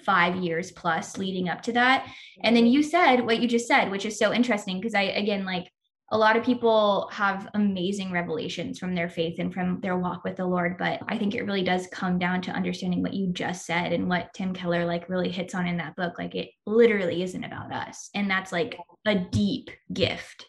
five 0.06 0.36
years 0.36 0.72
plus 0.72 1.18
leading 1.18 1.50
up 1.50 1.62
to 1.64 1.74
that. 1.74 2.08
And 2.44 2.56
then 2.56 2.68
you 2.68 2.84
said 2.84 3.26
what 3.26 3.42
you 3.42 3.48
just 3.48 3.68
said, 3.68 3.92
which 3.92 4.06
is 4.06 4.18
so 4.18 4.34
interesting 4.34 4.80
because 4.80 4.96
I, 4.96 5.04
again, 5.04 5.46
like 5.46 5.72
a 6.12 6.18
lot 6.18 6.36
of 6.36 6.44
people 6.44 7.10
have 7.14 7.48
amazing 7.54 8.12
revelations 8.12 8.78
from 8.78 8.94
their 8.94 9.08
faith 9.08 9.40
and 9.40 9.54
from 9.54 9.80
their 9.80 9.98
walk 9.98 10.26
with 10.26 10.36
the 10.36 10.46
Lord, 10.46 10.78
but 10.78 11.00
I 11.08 11.18
think 11.18 11.34
it 11.34 11.46
really 11.46 11.64
does 11.64 11.88
come 11.88 12.20
down 12.20 12.42
to 12.42 12.52
understanding 12.52 13.02
what 13.02 13.14
you 13.14 13.32
just 13.32 13.66
said 13.66 13.94
and 13.94 14.10
what 14.10 14.34
Tim 14.34 14.54
Keller 14.54 14.86
like 14.86 15.08
really 15.08 15.32
hits 15.32 15.56
on 15.56 15.68
in 15.68 15.78
that 15.78 15.96
book. 15.96 16.20
Like 16.20 16.36
it 16.36 16.50
literally 16.66 17.24
isn't 17.24 17.44
about 17.44 17.72
us. 17.72 18.10
And 18.14 18.30
that's 18.30 18.52
like 18.52 18.78
a 19.06 19.16
deep 19.16 19.70
gift. 19.94 20.46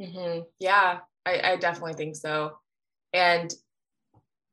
Mm-hmm. 0.00 0.40
Yeah, 0.58 0.98
I, 1.24 1.52
I 1.52 1.56
definitely 1.56 1.94
think 1.94 2.16
so. 2.16 2.58
And 3.12 3.54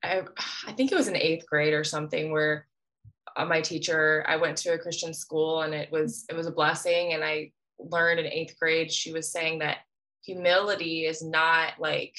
I, 0.03 0.22
I 0.67 0.74
think 0.74 0.91
it 0.91 0.96
was 0.96 1.08
in 1.08 1.15
eighth 1.15 1.48
grade 1.48 1.74
or 1.74 1.84
something 1.84 2.31
where 2.31 2.67
my 3.38 3.61
teacher, 3.61 4.25
I 4.27 4.38
went 4.38 4.57
to 4.59 4.73
a 4.73 4.77
Christian 4.77 5.13
school 5.13 5.61
and 5.61 5.73
it 5.73 5.91
was, 5.91 6.25
it 6.29 6.35
was 6.35 6.47
a 6.47 6.51
blessing. 6.51 7.13
And 7.13 7.23
I 7.23 7.51
learned 7.79 8.19
in 8.19 8.25
eighth 8.25 8.57
grade, 8.59 8.91
she 8.91 9.11
was 9.11 9.31
saying 9.31 9.59
that 9.59 9.79
humility 10.23 11.05
is 11.05 11.23
not 11.23 11.73
like 11.79 12.15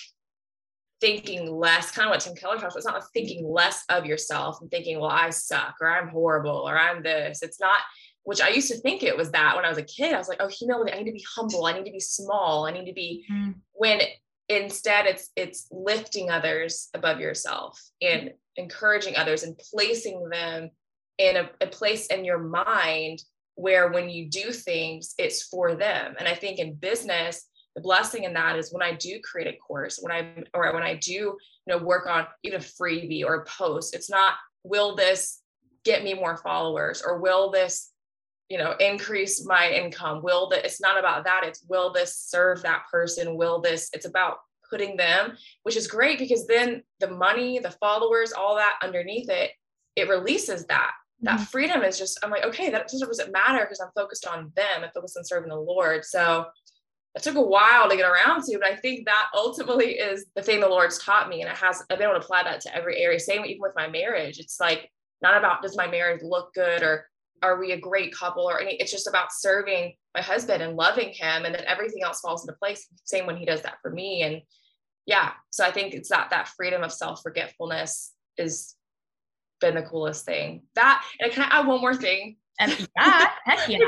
thinking 1.00 1.50
less, 1.50 1.90
kind 1.90 2.06
of 2.06 2.10
what 2.10 2.20
Tim 2.20 2.34
Keller 2.34 2.58
talks 2.58 2.74
about. 2.74 2.76
It's 2.76 2.86
not 2.86 2.94
like 2.94 3.10
thinking 3.12 3.44
less 3.44 3.84
of 3.88 4.06
yourself 4.06 4.60
and 4.60 4.70
thinking, 4.70 5.00
well, 5.00 5.10
I 5.10 5.30
suck 5.30 5.76
or 5.80 5.88
I'm 5.88 6.08
horrible 6.08 6.68
or 6.68 6.78
I'm 6.78 7.02
this. 7.02 7.42
It's 7.42 7.60
not, 7.60 7.80
which 8.22 8.40
I 8.40 8.50
used 8.50 8.70
to 8.70 8.78
think 8.78 9.02
it 9.02 9.16
was 9.16 9.32
that 9.32 9.56
when 9.56 9.64
I 9.64 9.68
was 9.68 9.78
a 9.78 9.82
kid. 9.82 10.14
I 10.14 10.18
was 10.18 10.28
like, 10.28 10.40
oh, 10.40 10.48
humility, 10.48 10.92
I 10.92 10.98
need 10.98 11.06
to 11.06 11.12
be 11.12 11.26
humble. 11.34 11.66
I 11.66 11.72
need 11.72 11.86
to 11.86 11.92
be 11.92 12.00
small. 12.00 12.66
I 12.66 12.72
need 12.72 12.86
to 12.86 12.92
be 12.92 13.24
mm. 13.30 13.54
when 13.72 14.00
instead 14.48 15.06
it's 15.06 15.30
it's 15.36 15.68
lifting 15.70 16.30
others 16.30 16.88
above 16.94 17.20
yourself 17.20 17.80
and 18.00 18.32
encouraging 18.56 19.16
others 19.16 19.42
and 19.44 19.58
placing 19.70 20.28
them 20.28 20.70
in 21.18 21.36
a, 21.36 21.50
a 21.60 21.66
place 21.66 22.06
in 22.06 22.24
your 22.24 22.38
mind 22.38 23.22
where 23.54 23.90
when 23.90 24.08
you 24.08 24.28
do 24.28 24.50
things, 24.50 25.14
it's 25.18 25.44
for 25.44 25.74
them. 25.74 26.14
And 26.18 26.26
I 26.26 26.34
think 26.34 26.58
in 26.58 26.74
business, 26.74 27.48
the 27.74 27.82
blessing 27.82 28.24
in 28.24 28.34
that 28.34 28.58
is 28.58 28.72
when 28.72 28.82
I 28.82 28.94
do 28.94 29.20
create 29.22 29.52
a 29.52 29.56
course, 29.58 29.98
when 30.00 30.12
I 30.12 30.42
or 30.54 30.72
when 30.74 30.82
I 30.82 30.94
do, 30.94 31.12
you 31.12 31.38
know, 31.66 31.78
work 31.78 32.06
on 32.06 32.26
even 32.42 32.60
a 32.60 32.62
freebie 32.62 33.24
or 33.24 33.34
a 33.36 33.44
post, 33.44 33.94
it's 33.94 34.10
not 34.10 34.34
will 34.64 34.94
this 34.94 35.40
get 35.84 36.04
me 36.04 36.14
more 36.14 36.36
followers 36.36 37.02
or 37.04 37.18
will 37.18 37.50
this, 37.50 37.90
you 38.48 38.58
know, 38.58 38.74
increase 38.78 39.44
my 39.46 39.70
income? 39.70 40.22
Will 40.22 40.48
that 40.50 40.64
it's 40.64 40.80
not 40.80 40.98
about 40.98 41.24
that. 41.24 41.42
It's 41.44 41.64
will 41.68 41.92
this 41.92 42.16
serve 42.16 42.62
that 42.62 42.84
person? 42.90 43.36
Will 43.36 43.60
this, 43.60 43.88
it's 43.92 44.06
about 44.06 44.38
putting 44.70 44.96
them, 44.96 45.36
which 45.64 45.76
is 45.76 45.86
great 45.86 46.18
because 46.18 46.46
then 46.46 46.82
the 47.00 47.10
money, 47.10 47.58
the 47.58 47.70
followers, 47.72 48.32
all 48.32 48.56
that 48.56 48.78
underneath 48.82 49.28
it, 49.28 49.50
it 49.96 50.08
releases 50.08 50.66
that. 50.66 50.92
That 51.22 51.36
mm-hmm. 51.36 51.44
freedom 51.44 51.82
is 51.82 51.98
just, 51.98 52.18
I'm 52.22 52.30
like, 52.30 52.44
okay, 52.44 52.70
that 52.70 52.88
doesn't 52.88 53.32
matter 53.32 53.60
because 53.60 53.80
I'm 53.80 53.92
focused 53.94 54.26
on 54.26 54.52
them. 54.56 54.82
I'm 54.82 54.90
focused 54.92 55.16
on 55.16 55.24
serving 55.24 55.50
the 55.50 55.56
Lord. 55.56 56.04
So 56.04 56.46
it 57.14 57.22
took 57.22 57.36
a 57.36 57.42
while 57.42 57.88
to 57.88 57.96
get 57.96 58.10
around 58.10 58.42
to, 58.44 58.58
but 58.58 58.70
I 58.70 58.76
think 58.76 59.06
that 59.06 59.28
ultimately 59.34 59.92
is 59.92 60.26
the 60.34 60.42
thing 60.42 60.60
the 60.60 60.68
Lord's 60.68 60.98
taught 60.98 61.28
me. 61.28 61.42
And 61.42 61.50
it 61.50 61.56
has, 61.56 61.82
I've 61.90 61.98
been 61.98 62.08
able 62.08 62.18
to 62.18 62.24
apply 62.24 62.42
that 62.42 62.60
to 62.62 62.74
every 62.74 63.00
area. 63.00 63.20
Same 63.20 63.44
even 63.44 63.60
with 63.60 63.72
my 63.76 63.88
marriage. 63.88 64.38
It's 64.38 64.58
like 64.58 64.90
not 65.20 65.36
about 65.36 65.62
does 65.62 65.76
my 65.76 65.86
marriage 65.86 66.22
look 66.22 66.52
good 66.54 66.82
or 66.82 67.06
are 67.42 67.58
we 67.60 67.72
a 67.72 67.80
great 67.80 68.14
couple 68.14 68.44
or 68.44 68.60
any, 68.60 68.74
it's 68.76 68.90
just 68.90 69.08
about 69.08 69.32
serving 69.32 69.94
my 70.14 70.22
husband 70.22 70.62
and 70.62 70.76
loving 70.76 71.10
him. 71.10 71.44
And 71.44 71.54
then 71.54 71.64
everything 71.66 72.02
else 72.02 72.20
falls 72.20 72.42
into 72.42 72.58
place. 72.58 72.88
Same 73.04 73.26
when 73.26 73.36
he 73.36 73.44
does 73.44 73.62
that 73.62 73.76
for 73.82 73.90
me. 73.90 74.22
And 74.22 74.42
yeah, 75.06 75.32
so 75.50 75.64
I 75.64 75.70
think 75.70 75.94
it's 75.94 76.08
that, 76.08 76.30
that 76.30 76.48
freedom 76.48 76.82
of 76.82 76.92
self-forgetfulness 76.92 78.12
is 78.38 78.74
been 79.62 79.74
the 79.74 79.82
coolest 79.82 80.26
thing 80.26 80.62
that, 80.74 81.02
and 81.18 81.30
I 81.30 81.34
can 81.34 81.44
I 81.44 81.60
add 81.60 81.66
one 81.66 81.80
more 81.80 81.94
thing? 81.94 82.36
Um, 82.60 82.70
and 82.70 82.88
yeah, 82.98 83.30
heck 83.46 83.68
yeah. 83.68 83.78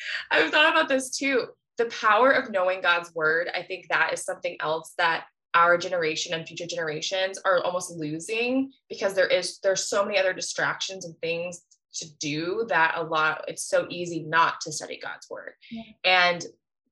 I've 0.30 0.50
thought 0.50 0.70
about 0.70 0.88
this 0.88 1.10
too 1.16 1.48
the 1.78 1.86
power 1.86 2.30
of 2.30 2.50
knowing 2.50 2.80
God's 2.80 3.14
word, 3.14 3.48
I 3.54 3.62
think 3.62 3.88
that 3.88 4.12
is 4.12 4.22
something 4.22 4.56
else 4.60 4.94
that 4.98 5.24
our 5.54 5.76
generation 5.76 6.34
and 6.34 6.46
future 6.46 6.66
generations 6.66 7.38
are 7.44 7.62
almost 7.62 7.90
losing 7.92 8.72
because 8.88 9.14
there 9.14 9.26
is 9.26 9.58
there's 9.62 9.88
so 9.88 10.04
many 10.04 10.18
other 10.18 10.32
distractions 10.32 11.04
and 11.04 11.16
things 11.18 11.62
to 11.94 12.06
do 12.18 12.64
that 12.68 12.94
a 12.96 13.02
lot 13.02 13.44
it's 13.48 13.64
so 13.64 13.86
easy 13.90 14.20
not 14.20 14.60
to 14.62 14.72
study 14.72 14.98
God's 15.02 15.28
word. 15.28 15.52
Yeah. 15.70 15.82
And 16.04 16.44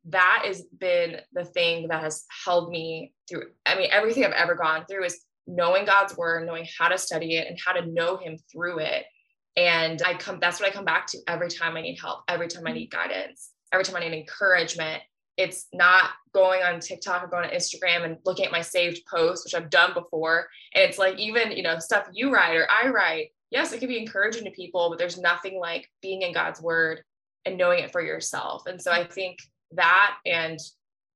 that 0.06 0.42
has 0.44 0.62
been 0.78 1.20
the 1.32 1.44
thing 1.44 1.88
that 1.88 2.02
has 2.02 2.24
held 2.44 2.70
me 2.70 3.14
through 3.28 3.44
I 3.64 3.76
mean 3.76 3.88
everything 3.92 4.24
I've 4.24 4.32
ever 4.32 4.54
gone 4.54 4.84
through 4.86 5.04
is 5.04 5.24
knowing 5.50 5.84
God's 5.84 6.16
word, 6.16 6.46
knowing 6.46 6.66
how 6.78 6.88
to 6.88 6.98
study 6.98 7.36
it 7.36 7.48
and 7.48 7.58
how 7.64 7.72
to 7.72 7.86
know 7.86 8.16
him 8.16 8.38
through 8.52 8.78
it. 8.80 9.04
And 9.56 10.00
I 10.02 10.14
come 10.14 10.38
that's 10.40 10.60
what 10.60 10.68
I 10.68 10.72
come 10.72 10.84
back 10.84 11.06
to 11.08 11.18
every 11.26 11.48
time 11.48 11.76
I 11.76 11.82
need 11.82 11.98
help, 11.98 12.20
every 12.28 12.48
time 12.48 12.66
I 12.66 12.70
mm. 12.70 12.74
need 12.74 12.90
guidance 12.90 13.50
every 13.72 13.84
time 13.84 13.96
I 13.96 14.00
need 14.00 14.16
encouragement, 14.16 15.02
it's 15.36 15.66
not 15.72 16.10
going 16.34 16.62
on 16.62 16.80
TikTok 16.80 17.22
or 17.22 17.28
going 17.28 17.48
on 17.48 17.54
Instagram 17.54 18.04
and 18.04 18.18
looking 18.24 18.44
at 18.44 18.52
my 18.52 18.62
saved 18.62 19.02
posts, 19.06 19.44
which 19.44 19.54
I've 19.54 19.70
done 19.70 19.94
before. 19.94 20.48
And 20.74 20.84
it's 20.84 20.98
like 20.98 21.18
even, 21.18 21.52
you 21.52 21.62
know, 21.62 21.78
stuff 21.78 22.08
you 22.12 22.32
write 22.32 22.56
or 22.56 22.68
I 22.70 22.88
write. 22.88 23.28
Yes, 23.50 23.72
it 23.72 23.78
can 23.78 23.88
be 23.88 23.98
encouraging 23.98 24.44
to 24.44 24.50
people, 24.50 24.90
but 24.90 24.98
there's 24.98 25.18
nothing 25.18 25.58
like 25.58 25.88
being 26.02 26.22
in 26.22 26.32
God's 26.32 26.60
word 26.60 27.02
and 27.44 27.56
knowing 27.56 27.82
it 27.82 27.90
for 27.90 28.02
yourself. 28.02 28.66
And 28.66 28.80
so 28.80 28.92
I 28.92 29.04
think 29.04 29.38
that 29.72 30.16
and 30.26 30.58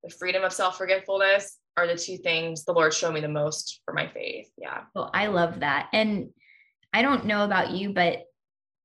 the 0.03 0.11
freedom 0.11 0.43
of 0.43 0.53
self-forgetfulness 0.53 1.59
are 1.77 1.87
the 1.87 1.97
two 1.97 2.19
things 2.19 2.65
the 2.65 2.73
Lord 2.73 2.95
showed 2.95 3.13
me 3.13 3.21
the 3.21 3.29
most 3.29 3.81
for 3.85 3.95
my 3.95 4.07
faith. 4.07 4.51
Yeah. 4.57 4.83
Well, 4.95 5.11
I 5.13 5.27
love 5.27 5.61
that. 5.61 5.89
And 5.93 6.31
I 6.93 7.03
don't 7.03 7.27
know 7.27 7.45
about 7.45 7.73
you, 7.73 7.93
but 7.93 8.25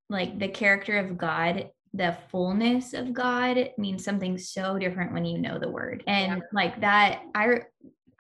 like 0.10 0.40
the 0.40 0.48
character 0.48 0.98
of 0.98 1.18
God 1.18 1.70
the 1.94 2.18
fullness 2.30 2.94
of 2.94 3.14
God 3.14 3.72
means 3.78 4.04
something 4.04 4.38
so 4.38 4.78
different 4.78 5.14
when 5.14 5.26
you 5.26 5.40
know 5.40 5.58
the 5.58 5.70
word. 5.70 6.04
And 6.08 6.38
yeah. 6.38 6.44
like 6.54 6.80
that, 6.82 7.24
I 7.34 7.62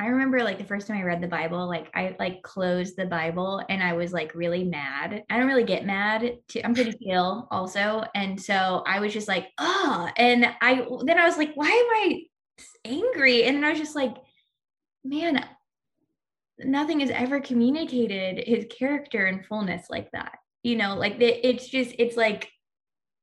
I 0.01 0.07
remember 0.07 0.41
like 0.43 0.57
the 0.57 0.63
first 0.63 0.87
time 0.87 0.97
I 0.97 1.03
read 1.03 1.21
the 1.21 1.27
Bible, 1.27 1.67
like 1.67 1.91
I 1.93 2.15
like 2.19 2.41
closed 2.41 2.95
the 2.95 3.05
Bible 3.05 3.61
and 3.67 3.83
I 3.83 3.93
was 3.93 4.13
like 4.13 4.33
really 4.33 4.63
mad. 4.63 5.23
I 5.29 5.37
don't 5.37 5.47
really 5.47 5.65
get 5.65 5.85
mad. 5.85 6.37
To, 6.49 6.61
I'm 6.63 6.73
pretty 6.73 6.93
chill 7.03 7.47
also. 7.51 8.05
And 8.15 8.41
so 8.41 8.81
I 8.87 9.01
was 9.01 9.11
just 9.11 9.27
like, 9.27 9.49
oh, 9.57 10.09
and 10.15 10.45
I 10.61 10.87
then 11.03 11.19
I 11.19 11.25
was 11.25 11.37
like, 11.37 11.51
why 11.55 11.67
am 11.67 11.69
I 11.69 12.21
angry? 12.85 13.43
And 13.43 13.57
then 13.57 13.65
I 13.65 13.71
was 13.71 13.79
just 13.79 13.95
like, 13.95 14.15
man, 15.03 15.45
nothing 16.59 16.99
has 16.99 17.09
ever 17.09 17.39
communicated 17.39 18.47
his 18.47 18.65
character 18.77 19.25
and 19.25 19.45
fullness 19.45 19.87
like 19.89 20.11
that. 20.11 20.37
You 20.63 20.75
know, 20.75 20.95
like 20.95 21.15
it's 21.19 21.69
just, 21.69 21.95
it's 21.97 22.17
like 22.17 22.49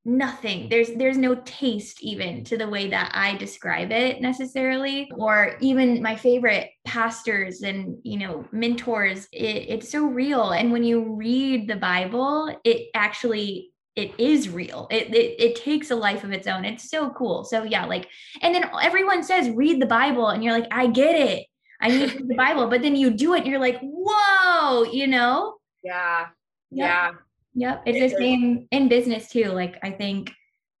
nothing. 0.07 0.69
There's 0.69 0.89
there's 0.93 1.17
no 1.17 1.35
taste 1.35 2.01
even 2.01 2.45
to 2.45 2.57
the 2.57 2.67
way 2.67 2.89
that 2.89 3.11
i 3.13 3.35
describe 3.35 3.91
it 3.91 4.21
necessarily 4.21 5.11
or 5.17 5.57
even 5.59 6.01
my 6.01 6.15
favorite 6.15 6.69
pastors 6.85 7.61
and 7.61 7.97
you 8.03 8.17
know 8.17 8.47
mentors. 8.53 9.27
It, 9.33 9.65
it's 9.69 9.91
so 9.91 10.05
real. 10.05 10.51
And 10.51 10.71
when 10.71 10.83
you 10.83 11.13
read 11.13 11.67
the 11.67 11.75
bible 11.75 12.57
it 12.63 12.87
actually 12.95 13.71
it 13.97 14.17
is 14.19 14.47
real. 14.47 14.87
It, 14.89 15.13
it 15.13 15.35
it 15.39 15.55
takes 15.57 15.91
a 15.91 15.95
life 15.95 16.23
of 16.23 16.31
its 16.31 16.47
own. 16.47 16.63
It's 16.63 16.89
so 16.89 17.09
cool. 17.09 17.43
So 17.43 17.63
yeah 17.63 17.85
like 17.85 18.07
and 18.41 18.55
then 18.55 18.69
everyone 18.81 19.23
says 19.23 19.49
read 19.49 19.81
the 19.81 19.87
bible 19.87 20.29
and 20.29 20.41
you're 20.41 20.53
like 20.53 20.69
i 20.71 20.87
get 20.87 21.15
it 21.15 21.45
i 21.81 21.87
need 21.89 22.27
the 22.27 22.35
bible 22.35 22.67
but 22.67 22.81
then 22.81 22.95
you 22.95 23.09
do 23.09 23.33
it 23.33 23.45
you're 23.45 23.59
like 23.59 23.79
whoa 23.81 24.83
you 24.83 25.07
know 25.07 25.55
yeah 25.83 26.27
yeah 26.71 27.11
Yep. 27.57 27.83
It's 27.87 28.13
the 28.13 28.19
same 28.19 28.67
in 28.69 28.87
business 28.87 29.29
too. 29.29 29.45
Like 29.45 29.79
I 29.81 29.89
think 29.89 30.31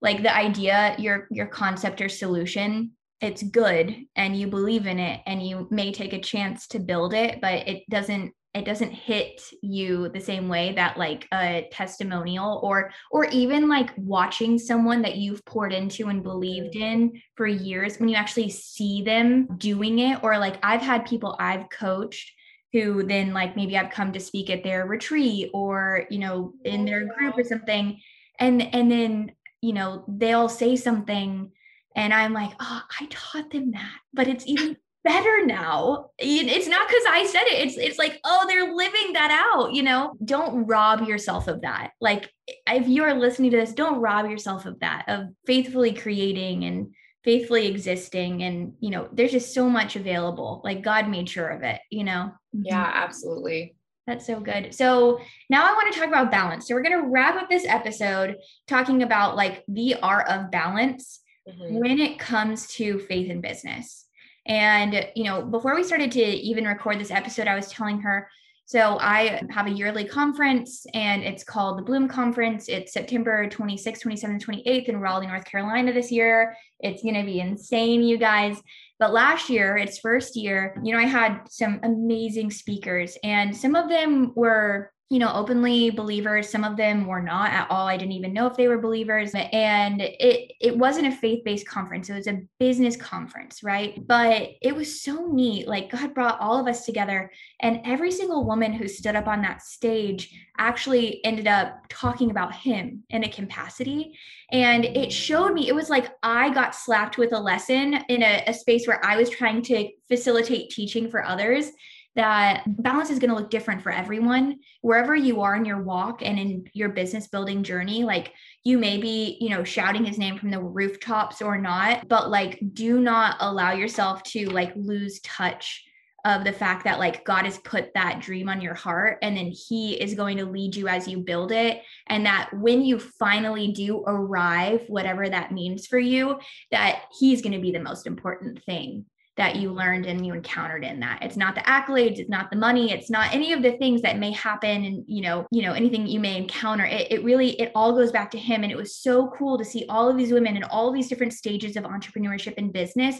like 0.01 0.21
the 0.21 0.35
idea, 0.35 0.95
your 0.99 1.27
your 1.31 1.47
concept 1.47 2.01
or 2.01 2.07
solution, 2.07 2.91
it's 3.19 3.41
good 3.41 3.95
and 4.15 4.37
you 4.37 4.45
believe 4.45 4.85
in 4.85 4.99
it 4.99 5.21
and 5.25 5.41
you 5.41 5.67
may 5.71 5.91
take 5.91 6.13
a 6.13 6.21
chance 6.21 6.67
to 6.67 6.79
build 6.79 7.15
it, 7.15 7.41
but 7.41 7.67
it 7.67 7.83
doesn't 7.89 8.31
it 8.53 8.65
doesn't 8.65 8.91
hit 8.91 9.41
you 9.61 10.09
the 10.09 10.19
same 10.19 10.49
way 10.49 10.73
that 10.73 10.97
like 10.97 11.27
a 11.33 11.67
testimonial 11.71 12.59
or 12.63 12.91
or 13.11 13.25
even 13.25 13.69
like 13.69 13.91
watching 13.97 14.57
someone 14.57 15.01
that 15.01 15.17
you've 15.17 15.45
poured 15.45 15.73
into 15.73 16.07
and 16.07 16.23
believed 16.23 16.75
in 16.75 17.21
for 17.35 17.45
years 17.45 17.97
when 17.97 18.09
you 18.09 18.15
actually 18.15 18.49
see 18.49 19.03
them 19.03 19.47
doing 19.57 19.99
it 19.99 20.23
or 20.23 20.37
like 20.37 20.57
I've 20.63 20.81
had 20.81 21.05
people 21.05 21.35
I've 21.39 21.69
coached 21.69 22.31
who 22.73 23.03
then 23.03 23.33
like 23.33 23.55
maybe 23.55 23.77
I've 23.77 23.91
come 23.91 24.11
to 24.13 24.19
speak 24.19 24.49
at 24.49 24.63
their 24.63 24.85
retreat 24.85 25.51
or 25.53 26.05
you 26.09 26.19
know 26.19 26.53
in 26.63 26.85
their 26.85 27.05
group 27.05 27.37
or 27.37 27.43
something 27.43 27.99
and 28.39 28.61
and 28.73 28.91
then 28.91 29.31
you 29.61 29.73
know 29.73 30.03
they'll 30.07 30.49
say 30.49 30.75
something 30.75 31.51
and 31.95 32.13
I'm 32.13 32.33
like 32.33 32.51
oh 32.59 32.81
I 32.99 33.07
taught 33.09 33.51
them 33.51 33.71
that. 33.71 33.99
But 34.13 34.27
it's 34.27 34.47
even 34.47 34.77
better 35.07 35.45
now. 35.45 36.09
It's 36.19 36.67
not 36.67 36.87
because 36.87 37.03
I 37.09 37.25
said 37.25 37.43
it. 37.43 37.65
It's 37.65 37.77
it's 37.77 37.97
like, 37.97 38.19
oh, 38.25 38.45
they're 38.47 38.75
living 38.75 39.13
that 39.13 39.31
out, 39.31 39.73
you 39.73 39.81
know? 39.81 40.17
Don't 40.23 40.65
rob 40.65 41.07
yourself 41.07 41.47
of 41.47 41.61
that. 41.61 41.91
Like 42.01 42.29
if 42.67 42.87
you 42.89 43.03
are 43.03 43.13
listening 43.13 43.51
to 43.51 43.57
this, 43.57 43.73
don't 43.73 44.01
rob 44.01 44.29
yourself 44.29 44.65
of 44.65 44.79
that, 44.81 45.05
of 45.07 45.27
faithfully 45.45 45.93
creating 45.93 46.65
and 46.65 46.93
faithfully 47.23 47.67
existing. 47.67 48.43
And, 48.43 48.73
you 48.81 48.89
know, 48.89 49.07
there's 49.13 49.31
just 49.31 49.53
so 49.53 49.69
much 49.69 49.95
available. 49.95 50.61
Like 50.65 50.81
God 50.81 51.07
made 51.07 51.29
sure 51.29 51.47
of 51.47 51.63
it, 51.63 51.79
you 51.89 52.03
know? 52.03 52.31
Yeah, 52.51 52.91
absolutely. 52.93 53.75
That's 54.07 54.25
so 54.25 54.41
good. 54.41 54.73
So 54.73 55.21
now 55.49 55.63
I 55.63 55.73
want 55.73 55.93
to 55.93 55.99
talk 55.99 56.09
about 56.09 56.31
balance. 56.31 56.67
So 56.67 56.75
we're 56.75 56.83
going 56.83 57.01
to 57.01 57.09
wrap 57.09 57.41
up 57.41 57.49
this 57.49 57.65
episode 57.65 58.37
talking 58.67 59.03
about 59.03 59.37
like 59.37 59.63
the 59.69 59.95
art 59.95 60.27
of 60.29 60.51
balance 60.51 61.21
mm-hmm. 61.47 61.75
when 61.75 61.99
it 61.99 62.19
comes 62.19 62.67
to 62.75 62.99
faith 62.99 63.31
and 63.31 63.41
business. 63.41 64.06
And, 64.47 65.07
you 65.15 65.25
know, 65.25 65.41
before 65.41 65.75
we 65.75 65.83
started 65.83 66.11
to 66.13 66.23
even 66.23 66.65
record 66.65 66.99
this 66.99 67.11
episode, 67.11 67.47
I 67.47 67.55
was 67.55 67.69
telling 67.69 67.99
her, 68.01 68.29
so 68.65 68.97
I 68.99 69.41
have 69.49 69.67
a 69.67 69.71
yearly 69.71 70.03
conference 70.03 70.85
and 70.93 71.23
it's 71.23 71.45
called 71.45 71.77
the 71.77 71.83
Bloom 71.83 72.09
Conference. 72.09 72.67
It's 72.67 72.91
September 72.91 73.47
26th, 73.47 74.03
27th, 74.03 74.43
28th 74.43 74.89
in 74.89 74.99
Raleigh, 74.99 75.27
North 75.27 75.45
Carolina 75.45 75.93
this 75.93 76.11
year. 76.11 76.53
It's 76.81 77.01
going 77.01 77.15
to 77.15 77.23
be 77.23 77.39
insane, 77.39 78.03
you 78.03 78.17
guys. 78.17 78.61
But 78.99 79.13
last 79.13 79.49
year, 79.49 79.77
its 79.77 79.99
first 79.99 80.35
year, 80.35 80.77
you 80.83 80.91
know, 80.91 80.99
I 80.99 81.05
had 81.05 81.49
some 81.49 81.79
amazing 81.83 82.51
speakers 82.51 83.17
and 83.23 83.55
some 83.55 83.73
of 83.73 83.87
them 83.87 84.33
were 84.35 84.91
you 85.09 85.19
know, 85.19 85.31
openly 85.33 85.89
believers. 85.89 86.49
Some 86.49 86.65
of 86.65 86.75
them 86.75 87.07
were 87.07 87.21
not 87.21 87.51
at 87.51 87.71
all. 87.71 87.87
I 87.87 87.95
didn't 87.95 88.11
even 88.11 88.33
know 88.33 88.45
if 88.45 88.57
they 88.57 88.67
were 88.67 88.77
believers. 88.77 89.31
And 89.33 90.01
it 90.01 90.51
it 90.59 90.77
wasn't 90.77 91.07
a 91.07 91.15
faith-based 91.15 91.65
conference. 91.65 92.09
It 92.09 92.15
was 92.15 92.27
a 92.27 92.41
business 92.59 92.97
conference, 92.97 93.63
right? 93.63 94.05
But 94.05 94.49
it 94.61 94.75
was 94.75 95.01
so 95.01 95.27
neat. 95.27 95.65
Like 95.65 95.91
God 95.91 96.13
brought 96.13 96.41
all 96.41 96.59
of 96.59 96.67
us 96.67 96.85
together 96.85 97.31
and 97.61 97.79
every 97.85 98.11
single 98.11 98.45
woman 98.45 98.73
who 98.73 98.87
stood 98.89 99.15
up 99.15 99.27
on 99.27 99.41
that 99.43 99.61
stage 99.61 100.29
actually 100.57 101.23
ended 101.23 101.47
up 101.47 101.85
talking 101.87 102.29
about 102.31 102.53
him 102.53 103.03
in 103.09 103.23
a 103.23 103.29
capacity. 103.29 104.17
And 104.51 104.83
it 104.83 105.11
showed 105.11 105.53
me, 105.53 105.69
it 105.69 105.75
was 105.75 105.89
like 105.89 106.09
I 106.23 106.49
got 106.53 106.75
slapped 106.75 107.17
with 107.17 107.31
a 107.31 107.39
lesson 107.39 107.93
in 108.09 108.23
a, 108.23 108.43
a 108.47 108.53
space 108.53 108.87
where 108.87 109.03
I 109.05 109.15
was 109.15 109.29
trying 109.29 109.61
to 109.63 109.89
facilitate 110.09 110.71
teaching 110.71 111.09
for 111.09 111.23
others 111.23 111.71
that 112.17 112.63
balance 112.67 113.09
is 113.09 113.19
going 113.19 113.29
to 113.29 113.35
look 113.35 113.49
different 113.49 113.81
for 113.81 113.91
everyone. 113.91 114.57
Wherever 114.81 115.15
you 115.15 115.41
are 115.41 115.55
in 115.55 115.63
your 115.63 115.81
walk 115.81 116.21
and 116.21 116.37
in 116.37 116.65
your 116.73 116.89
business 116.89 117.27
building 117.27 117.63
journey 117.63 118.03
like 118.03 118.33
you 118.63 118.77
may 118.77 118.97
be 118.97 119.37
you 119.39 119.49
know 119.49 119.63
shouting 119.63 120.03
his 120.03 120.17
name 120.17 120.37
from 120.37 120.51
the 120.51 120.59
rooftops 120.59 121.41
or 121.41 121.57
not 121.57 122.07
but 122.07 122.29
like 122.29 122.59
do 122.73 122.99
not 122.99 123.37
allow 123.39 123.71
yourself 123.71 124.23
to 124.23 124.49
like 124.49 124.73
lose 124.75 125.19
touch 125.21 125.83
of 126.25 126.43
the 126.43 126.51
fact 126.51 126.83
that 126.83 126.99
like 126.99 127.23
God 127.23 127.45
has 127.45 127.57
put 127.59 127.93
that 127.93 128.19
dream 128.19 128.49
on 128.49 128.59
your 128.59 128.73
heart 128.73 129.19
and 129.21 129.37
then 129.37 129.51
he 129.51 129.93
is 129.93 130.13
going 130.13 130.37
to 130.37 130.45
lead 130.45 130.75
you 130.75 130.89
as 130.89 131.07
you 131.07 131.19
build 131.19 131.53
it. 131.53 131.81
And 132.07 132.25
that 132.25 132.49
when 132.53 132.81
you 132.81 132.99
finally 132.99 133.71
do 133.71 134.03
arrive 134.05 134.83
whatever 134.87 135.29
that 135.29 135.53
means 135.53 135.87
for 135.87 135.99
you 135.99 136.37
that 136.71 137.03
he's 137.17 137.41
going 137.41 137.53
to 137.53 137.61
be 137.61 137.71
the 137.71 137.79
most 137.79 138.07
important 138.07 138.61
thing 138.65 139.05
that 139.37 139.55
you 139.55 139.71
learned 139.71 140.05
and 140.05 140.25
you 140.25 140.33
encountered 140.33 140.83
in 140.83 140.99
that. 140.99 141.19
It's 141.21 141.37
not 141.37 141.55
the 141.55 141.61
accolades 141.61 142.19
it's 142.19 142.29
not 142.29 142.49
the 142.49 142.57
money 142.57 142.91
it's 142.91 143.09
not 143.09 143.33
any 143.33 143.53
of 143.53 143.61
the 143.61 143.73
things 143.73 144.01
that 144.01 144.17
may 144.17 144.31
happen 144.31 144.83
and 144.83 145.03
you 145.07 145.21
know 145.21 145.47
you 145.51 145.61
know 145.61 145.73
anything 145.73 146.07
you 146.07 146.19
may 146.19 146.37
encounter. 146.37 146.85
It, 146.85 147.11
it 147.11 147.23
really 147.23 147.51
it 147.61 147.71
all 147.75 147.93
goes 147.93 148.11
back 148.11 148.31
to 148.31 148.37
him. 148.37 148.63
And 148.63 148.71
it 148.71 148.77
was 148.77 148.95
so 148.95 149.31
cool 149.37 149.57
to 149.57 149.65
see 149.65 149.85
all 149.89 150.09
of 150.09 150.17
these 150.17 150.31
women 150.31 150.57
in 150.57 150.63
all 150.63 150.91
these 150.91 151.07
different 151.07 151.33
stages 151.33 151.75
of 151.75 151.83
entrepreneurship 151.83 152.55
and 152.57 152.73
business 152.73 153.17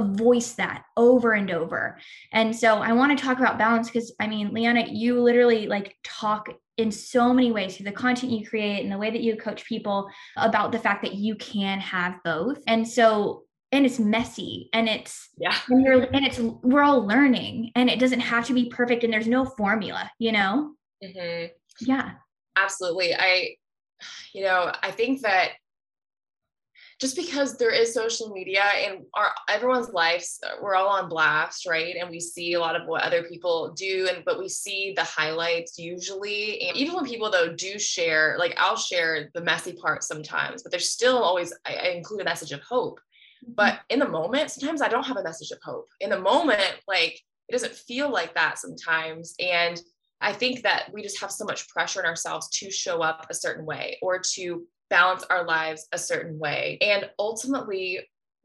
voice 0.00 0.52
that 0.52 0.84
over 0.96 1.32
and 1.32 1.50
over. 1.50 1.98
And 2.32 2.54
so 2.54 2.78
i 2.78 2.92
want 2.92 3.18
to 3.18 3.24
talk 3.24 3.38
about 3.38 3.58
balance 3.58 3.88
because 3.88 4.12
i 4.20 4.28
mean 4.28 4.54
Liana 4.54 4.84
you 4.88 5.20
literally 5.20 5.66
like 5.66 5.96
talk 6.04 6.48
in 6.78 6.92
so 6.92 7.34
many 7.34 7.50
ways 7.50 7.76
through 7.76 7.84
the 7.84 7.92
content 7.92 8.32
you 8.32 8.46
create 8.46 8.82
and 8.82 8.92
the 8.92 8.96
way 8.96 9.10
that 9.10 9.20
you 9.20 9.36
coach 9.36 9.64
people 9.64 10.08
about 10.36 10.70
the 10.70 10.78
fact 10.78 11.02
that 11.02 11.14
you 11.14 11.34
can 11.34 11.80
have 11.80 12.14
both. 12.24 12.58
And 12.68 12.86
so 12.86 13.42
and 13.70 13.84
it's 13.84 13.98
messy 13.98 14.70
and 14.72 14.88
it's 14.88 15.28
yeah. 15.38 15.54
and, 15.68 15.84
you're, 15.84 16.02
and 16.02 16.24
it's 16.24 16.38
we're 16.38 16.82
all 16.82 17.06
learning 17.06 17.70
and 17.74 17.90
it 17.90 17.98
doesn't 17.98 18.20
have 18.20 18.46
to 18.46 18.54
be 18.54 18.70
perfect 18.70 19.04
and 19.04 19.12
there's 19.12 19.28
no 19.28 19.44
formula 19.44 20.10
you 20.18 20.32
know? 20.32 20.74
Mm-hmm. 21.04 21.46
yeah. 21.80 22.12
Absolutely. 22.56 23.14
I 23.14 23.56
you 24.32 24.44
know 24.44 24.72
i 24.82 24.90
think 24.90 25.22
that 25.22 25.52
just 27.00 27.14
because 27.14 27.56
there 27.56 27.70
is 27.70 27.94
social 27.94 28.30
media 28.30 28.62
and 28.62 29.04
our 29.14 29.30
everyone's 29.48 29.90
lives 29.90 30.40
we're 30.60 30.74
all 30.74 30.88
on 30.88 31.08
blast 31.08 31.64
right? 31.68 31.94
And 31.94 32.10
we 32.10 32.18
see 32.18 32.54
a 32.54 32.60
lot 32.60 32.74
of 32.74 32.88
what 32.88 33.02
other 33.02 33.22
people 33.22 33.72
do 33.76 34.08
and 34.12 34.24
but 34.24 34.38
we 34.38 34.48
see 34.48 34.94
the 34.96 35.04
highlights 35.04 35.78
usually. 35.78 36.60
And 36.62 36.76
even 36.76 36.96
when 36.96 37.04
people 37.04 37.30
though 37.30 37.54
do 37.54 37.78
share 37.78 38.36
like 38.38 38.54
i'll 38.58 38.76
share 38.76 39.30
the 39.34 39.40
messy 39.40 39.74
part 39.74 40.02
sometimes 40.02 40.62
but 40.62 40.72
there's 40.72 40.90
still 40.90 41.18
always 41.18 41.52
I, 41.64 41.74
I 41.74 41.86
include 41.90 42.22
a 42.22 42.24
message 42.24 42.52
of 42.52 42.60
hope 42.62 43.00
but 43.54 43.80
in 43.88 43.98
the 43.98 44.08
moment, 44.08 44.50
sometimes 44.50 44.82
I 44.82 44.88
don't 44.88 45.06
have 45.06 45.16
a 45.16 45.22
message 45.22 45.50
of 45.50 45.58
hope. 45.62 45.88
In 46.00 46.10
the 46.10 46.20
moment, 46.20 46.76
like 46.86 47.20
it 47.48 47.52
doesn't 47.52 47.74
feel 47.74 48.10
like 48.10 48.34
that 48.34 48.58
sometimes. 48.58 49.34
And 49.40 49.80
I 50.20 50.32
think 50.32 50.62
that 50.62 50.90
we 50.92 51.02
just 51.02 51.20
have 51.20 51.30
so 51.30 51.44
much 51.44 51.68
pressure 51.68 52.00
on 52.00 52.06
ourselves 52.06 52.48
to 52.58 52.70
show 52.70 53.02
up 53.02 53.26
a 53.30 53.34
certain 53.34 53.64
way 53.64 53.98
or 54.02 54.20
to 54.34 54.66
balance 54.90 55.24
our 55.30 55.44
lives 55.44 55.86
a 55.92 55.98
certain 55.98 56.38
way. 56.38 56.78
And 56.80 57.08
ultimately, 57.18 58.00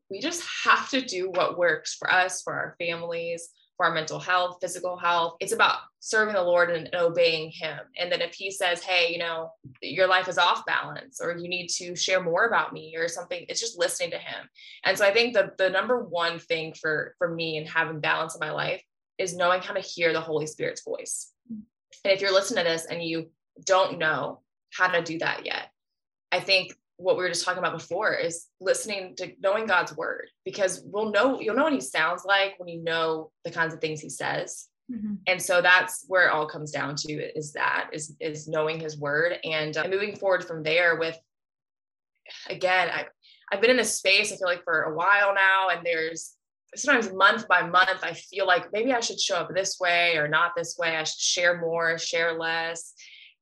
we 0.09 0.19
just 0.19 0.43
have 0.63 0.89
to 0.89 1.01
do 1.01 1.29
what 1.31 1.57
works 1.57 1.95
for 1.95 2.11
us, 2.11 2.41
for 2.41 2.53
our 2.53 2.75
families, 2.79 3.49
for 3.77 3.85
our 3.87 3.93
mental 3.93 4.19
health, 4.19 4.57
physical 4.61 4.97
health. 4.97 5.37
It's 5.39 5.53
about 5.53 5.79
serving 5.99 6.35
the 6.35 6.41
Lord 6.41 6.69
and, 6.69 6.87
and, 6.87 6.95
obeying 6.95 7.51
Him. 7.51 7.79
And 7.97 8.11
then 8.11 8.21
if 8.21 8.33
He 8.33 8.51
says, 8.51 8.83
hey, 8.83 9.11
you 9.11 9.19
know, 9.19 9.51
your 9.81 10.07
life 10.07 10.27
is 10.27 10.37
off 10.37 10.65
balance, 10.65 11.19
or 11.21 11.35
you 11.37 11.49
need 11.49 11.67
to 11.69 11.95
share 11.95 12.21
more 12.21 12.45
about 12.45 12.73
me 12.73 12.95
or 12.97 13.07
something, 13.07 13.45
it's 13.49 13.59
just 13.59 13.79
listening 13.79 14.11
to 14.11 14.17
Him. 14.17 14.47
And 14.83 14.97
so 14.97 15.05
I 15.05 15.13
think 15.13 15.33
the, 15.33 15.51
the 15.57 15.69
number 15.69 16.03
one 16.03 16.39
thing 16.39 16.73
for, 16.79 17.15
for 17.17 17.27
me 17.27 17.57
and 17.57 17.67
having 17.67 17.99
balance 17.99 18.35
in 18.35 18.39
my 18.39 18.51
life 18.51 18.83
is 19.17 19.35
knowing 19.35 19.61
how 19.61 19.73
to 19.73 19.79
hear 19.79 20.13
the 20.13 20.21
Holy 20.21 20.47
Spirit's 20.47 20.83
voice. 20.83 21.31
And 21.49 22.11
if 22.11 22.21
you're 22.21 22.33
listening 22.33 22.63
to 22.65 22.69
this 22.69 22.85
and 22.85 23.03
you 23.03 23.29
don't 23.65 23.97
know 23.97 24.41
how 24.71 24.87
to 24.87 25.01
do 25.01 25.19
that 25.19 25.45
yet, 25.45 25.69
I 26.31 26.39
think 26.39 26.75
what 27.03 27.17
we 27.17 27.23
were 27.23 27.29
just 27.29 27.43
talking 27.43 27.59
about 27.59 27.77
before 27.77 28.13
is 28.13 28.47
listening 28.61 29.13
to 29.17 29.33
knowing 29.41 29.65
God's 29.65 29.95
word 29.95 30.29
because 30.45 30.81
we'll 30.85 31.11
know 31.11 31.39
you'll 31.41 31.55
know 31.55 31.63
what 31.63 31.73
he 31.73 31.81
sounds 31.81 32.23
like 32.25 32.55
when 32.57 32.69
you 32.69 32.81
know 32.81 33.29
the 33.43 33.51
kinds 33.51 33.73
of 33.73 33.81
things 33.81 33.99
he 33.99 34.09
says. 34.09 34.69
Mm-hmm. 34.91 35.15
And 35.27 35.41
so 35.41 35.61
that's 35.61 36.05
where 36.07 36.27
it 36.27 36.31
all 36.31 36.47
comes 36.47 36.71
down 36.71 36.95
to 36.95 37.13
is 37.13 37.53
that 37.53 37.89
is 37.91 38.15
is 38.21 38.47
knowing 38.47 38.79
his 38.79 38.97
word 38.97 39.37
and 39.43 39.75
uh, 39.75 39.87
moving 39.89 40.15
forward 40.15 40.45
from 40.45 40.63
there 40.63 40.97
with 40.97 41.17
again 42.49 42.89
I 42.89 43.05
I've 43.51 43.59
been 43.59 43.71
in 43.71 43.77
this 43.77 43.97
space 43.97 44.31
I 44.31 44.37
feel 44.37 44.47
like 44.47 44.63
for 44.63 44.83
a 44.83 44.95
while 44.95 45.35
now 45.35 45.69
and 45.69 45.85
there's 45.85 46.35
sometimes 46.75 47.13
month 47.13 47.47
by 47.49 47.67
month 47.67 47.99
I 48.01 48.13
feel 48.13 48.47
like 48.47 48.71
maybe 48.71 48.93
I 48.93 49.01
should 49.01 49.19
show 49.19 49.35
up 49.35 49.53
this 49.53 49.77
way 49.79 50.15
or 50.15 50.29
not 50.29 50.51
this 50.55 50.77
way 50.79 50.95
I 50.95 51.03
should 51.03 51.19
share 51.19 51.59
more 51.59 51.97
share 51.97 52.33
less 52.33 52.93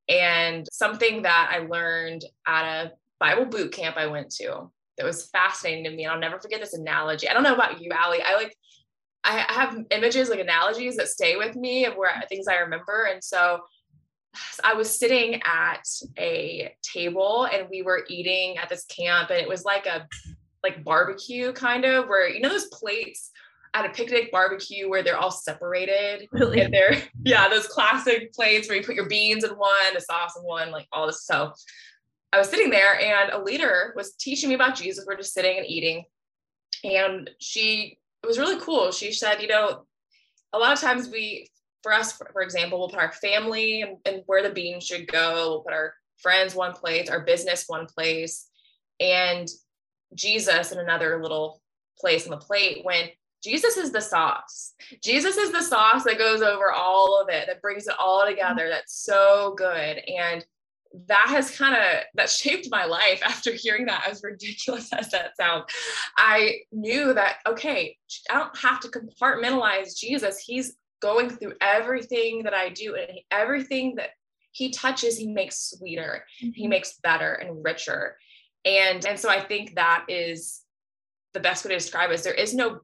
and 0.09 0.67
something 0.71 1.21
that 1.21 1.51
I 1.53 1.59
learned 1.59 2.25
at 2.47 2.65
a 2.65 2.91
Bible 3.21 3.45
boot 3.45 3.71
camp 3.71 3.95
I 3.97 4.07
went 4.07 4.31
to 4.31 4.69
that 4.97 5.05
was 5.05 5.27
fascinating 5.27 5.85
to 5.85 5.91
me. 5.91 6.03
And 6.03 6.11
I'll 6.11 6.19
never 6.19 6.39
forget 6.39 6.59
this 6.59 6.73
analogy. 6.73 7.29
I 7.29 7.33
don't 7.33 7.43
know 7.43 7.53
about 7.53 7.79
you, 7.79 7.91
Allee. 7.91 8.21
I 8.25 8.35
like, 8.35 8.57
I 9.23 9.45
have 9.47 9.77
images 9.91 10.29
like 10.29 10.39
analogies 10.39 10.97
that 10.97 11.07
stay 11.07 11.37
with 11.37 11.55
me 11.55 11.85
of 11.85 11.95
where 11.95 12.11
things 12.27 12.47
I 12.47 12.55
remember. 12.55 13.07
And 13.11 13.23
so 13.23 13.61
I 14.63 14.73
was 14.73 14.97
sitting 14.97 15.41
at 15.43 15.87
a 16.17 16.73
table 16.81 17.47
and 17.51 17.67
we 17.69 17.83
were 17.83 18.05
eating 18.09 18.57
at 18.57 18.69
this 18.69 18.85
camp 18.85 19.29
and 19.29 19.39
it 19.39 19.47
was 19.47 19.63
like 19.63 19.85
a 19.85 20.07
like 20.63 20.83
barbecue 20.83 21.53
kind 21.53 21.85
of 21.85 22.07
where 22.07 22.29
you 22.29 22.39
know 22.39 22.49
those 22.49 22.67
plates 22.67 23.31
at 23.73 23.85
a 23.85 23.89
picnic 23.89 24.31
barbecue 24.31 24.89
where 24.89 25.01
they're 25.01 25.17
all 25.17 25.31
separated 25.31 26.27
really? 26.31 26.61
and 26.61 26.73
they're 26.73 27.01
yeah 27.23 27.49
those 27.49 27.67
classic 27.67 28.31
plates 28.33 28.67
where 28.67 28.77
you 28.77 28.83
put 28.83 28.95
your 28.95 29.07
beans 29.07 29.43
in 29.43 29.51
one 29.51 29.93
the 29.93 29.99
sauce 29.99 30.37
in 30.37 30.43
one 30.43 30.71
like 30.71 30.87
all 30.91 31.07
this 31.07 31.25
so 31.25 31.51
I 32.33 32.37
was 32.37 32.49
sitting 32.49 32.69
there 32.69 32.99
and 32.99 33.31
a 33.31 33.43
leader 33.43 33.93
was 33.95 34.13
teaching 34.15 34.49
me 34.49 34.55
about 34.55 34.75
Jesus. 34.75 35.05
We're 35.05 35.17
just 35.17 35.33
sitting 35.33 35.57
and 35.57 35.67
eating. 35.67 36.05
And 36.83 37.29
she, 37.39 37.97
it 38.23 38.27
was 38.27 38.39
really 38.39 38.59
cool. 38.59 38.91
She 38.91 39.11
said, 39.11 39.41
you 39.41 39.47
know, 39.47 39.85
a 40.53 40.57
lot 40.57 40.73
of 40.73 40.79
times 40.79 41.09
we, 41.09 41.49
for 41.83 41.93
us, 41.93 42.13
for, 42.13 42.41
example, 42.41 42.79
we'll 42.79 42.89
put 42.89 42.99
our 42.99 43.11
family 43.11 43.81
and, 43.81 43.97
and 44.05 44.23
where 44.27 44.43
the 44.43 44.53
beans 44.53 44.85
should 44.85 45.07
go. 45.07 45.49
We'll 45.49 45.63
put 45.63 45.73
our 45.73 45.93
friends 46.19 46.55
one 46.55 46.73
place, 46.73 47.09
our 47.09 47.21
business 47.21 47.65
one 47.67 47.87
place, 47.87 48.47
and 48.99 49.47
Jesus 50.13 50.71
in 50.71 50.79
another 50.79 51.21
little 51.21 51.61
place 51.99 52.25
on 52.25 52.31
the 52.31 52.37
plate 52.37 52.79
when 52.83 53.09
Jesus 53.43 53.77
is 53.77 53.91
the 53.91 54.01
sauce. 54.01 54.73
Jesus 55.03 55.37
is 55.37 55.51
the 55.51 55.63
sauce 55.63 56.03
that 56.03 56.19
goes 56.19 56.41
over 56.41 56.71
all 56.71 57.19
of 57.19 57.29
it, 57.29 57.47
that 57.47 57.61
brings 57.61 57.87
it 57.87 57.95
all 57.99 58.25
together. 58.25 58.69
That's 58.69 59.03
so 59.03 59.55
good. 59.57 59.97
And 59.97 60.45
that 61.07 61.27
has 61.29 61.55
kind 61.55 61.75
of 61.75 62.03
that 62.15 62.29
shaped 62.29 62.67
my 62.69 62.85
life 62.85 63.21
after 63.25 63.51
hearing 63.53 63.85
that 63.85 64.07
as 64.09 64.21
ridiculous 64.23 64.91
as 64.93 65.09
that 65.11 65.35
sounds. 65.37 65.65
I 66.17 66.59
knew 66.71 67.13
that 67.13 67.37
okay 67.47 67.97
i 68.29 68.37
don't 68.37 68.57
have 68.57 68.79
to 68.81 68.89
compartmentalize 68.89 69.97
jesus. 69.97 70.39
He's 70.39 70.75
going 71.01 71.29
through 71.29 71.53
everything 71.61 72.43
that 72.43 72.53
i 72.53 72.69
do 72.69 72.95
and 72.95 73.19
everything 73.31 73.95
that 73.95 74.11
he 74.51 74.69
touches 74.69 75.17
he 75.17 75.27
makes 75.27 75.71
sweeter 75.71 76.25
mm-hmm. 76.43 76.51
he 76.53 76.67
makes 76.67 76.99
better 77.03 77.33
and 77.33 77.63
richer. 77.63 78.17
And 78.65 79.05
and 79.05 79.19
so 79.19 79.29
i 79.29 79.39
think 79.39 79.75
that 79.75 80.05
is 80.07 80.61
the 81.33 81.39
best 81.39 81.63
way 81.63 81.69
to 81.69 81.77
describe 81.77 82.11
it. 82.11 82.15
Is 82.15 82.23
there 82.23 82.33
is 82.33 82.53
no 82.53 82.79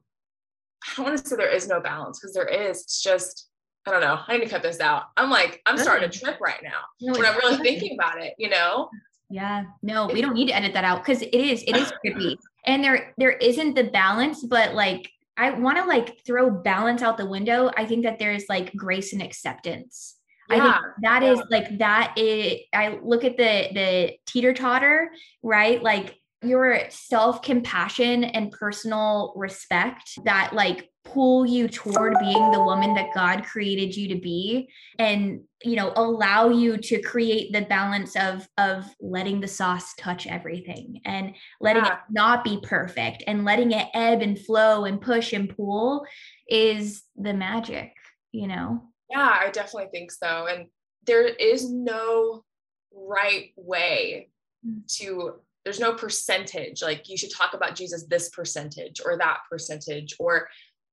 i 0.84 0.96
don't 0.96 1.06
want 1.06 1.18
to 1.18 1.28
say 1.28 1.36
there 1.36 1.54
is 1.54 1.68
no 1.68 1.80
balance 1.80 2.18
because 2.18 2.34
there 2.34 2.46
is 2.46 2.82
it's 2.82 3.02
just 3.02 3.48
I 3.88 3.90
don't 3.90 4.00
know. 4.00 4.20
I 4.26 4.36
need 4.36 4.44
to 4.44 4.50
cut 4.50 4.62
this 4.62 4.80
out. 4.80 5.04
I'm 5.16 5.30
like, 5.30 5.62
I'm 5.66 5.78
starting 5.78 6.10
to 6.10 6.18
trip 6.18 6.38
right 6.40 6.62
now 6.62 6.80
no, 7.00 7.12
when 7.12 7.24
I'm 7.24 7.36
really 7.36 7.56
thinking 7.56 7.96
about 7.98 8.22
it, 8.22 8.34
you 8.38 8.50
know? 8.50 8.90
Yeah. 9.30 9.64
No, 9.82 10.06
we 10.06 10.20
don't 10.20 10.34
need 10.34 10.48
to 10.48 10.56
edit 10.56 10.74
that 10.74 10.84
out 10.84 11.04
because 11.04 11.22
it 11.22 11.34
is, 11.34 11.62
it 11.66 11.76
is 11.76 11.92
trippy. 12.04 12.36
and 12.66 12.84
there 12.84 13.14
there 13.18 13.32
isn't 13.32 13.74
the 13.74 13.84
balance, 13.84 14.44
but 14.44 14.74
like 14.74 15.10
I 15.36 15.50
want 15.50 15.78
to 15.78 15.84
like 15.84 16.24
throw 16.26 16.50
balance 16.50 17.02
out 17.02 17.16
the 17.16 17.26
window. 17.26 17.70
I 17.76 17.84
think 17.84 18.04
that 18.04 18.18
there's 18.18 18.44
like 18.48 18.74
grace 18.74 19.12
and 19.12 19.22
acceptance. 19.22 20.16
Yeah, 20.50 20.56
I 20.56 20.60
think 20.60 20.94
that 21.02 21.22
yeah. 21.22 21.32
is 21.32 21.42
like 21.50 21.78
that 21.78 22.14
is 22.16 22.60
I 22.72 22.98
look 23.02 23.24
at 23.24 23.36
the 23.36 23.68
the 23.72 24.14
teeter 24.26 24.54
totter, 24.54 25.10
right? 25.42 25.82
Like 25.82 26.18
your 26.42 26.80
self 26.90 27.42
compassion 27.42 28.24
and 28.24 28.50
personal 28.52 29.32
respect 29.36 30.18
that 30.24 30.54
like 30.54 30.90
pull 31.12 31.46
you 31.46 31.68
toward 31.68 32.14
being 32.20 32.50
the 32.50 32.62
woman 32.62 32.94
that 32.94 33.14
God 33.14 33.44
created 33.44 33.96
you 33.96 34.08
to 34.08 34.20
be 34.20 34.68
and 34.98 35.40
you 35.62 35.76
know 35.76 35.92
allow 35.96 36.48
you 36.48 36.76
to 36.76 37.00
create 37.00 37.52
the 37.52 37.62
balance 37.62 38.14
of 38.16 38.48
of 38.58 38.84
letting 39.00 39.40
the 39.40 39.48
sauce 39.48 39.94
touch 39.94 40.26
everything 40.26 41.00
and 41.04 41.34
letting 41.60 41.84
yeah. 41.84 41.94
it 41.94 41.98
not 42.10 42.44
be 42.44 42.60
perfect 42.62 43.24
and 43.26 43.44
letting 43.44 43.72
it 43.72 43.88
ebb 43.94 44.22
and 44.22 44.38
flow 44.38 44.84
and 44.84 45.00
push 45.00 45.32
and 45.32 45.54
pull 45.56 46.04
is 46.48 47.02
the 47.16 47.34
magic 47.34 47.92
you 48.32 48.46
know 48.46 48.82
yeah 49.10 49.38
I 49.40 49.50
definitely 49.50 49.90
think 49.90 50.12
so 50.12 50.46
and 50.46 50.66
there 51.06 51.26
is 51.26 51.70
no 51.70 52.44
right 52.92 53.50
way 53.56 54.28
mm. 54.66 54.86
to 54.98 55.34
there's 55.64 55.80
no 55.80 55.92
percentage 55.92 56.82
like 56.82 57.08
you 57.08 57.16
should 57.16 57.30
talk 57.30 57.52
about 57.52 57.74
jesus 57.74 58.06
this 58.06 58.30
percentage 58.30 59.02
or 59.04 59.18
that 59.18 59.40
percentage 59.50 60.14
or 60.18 60.48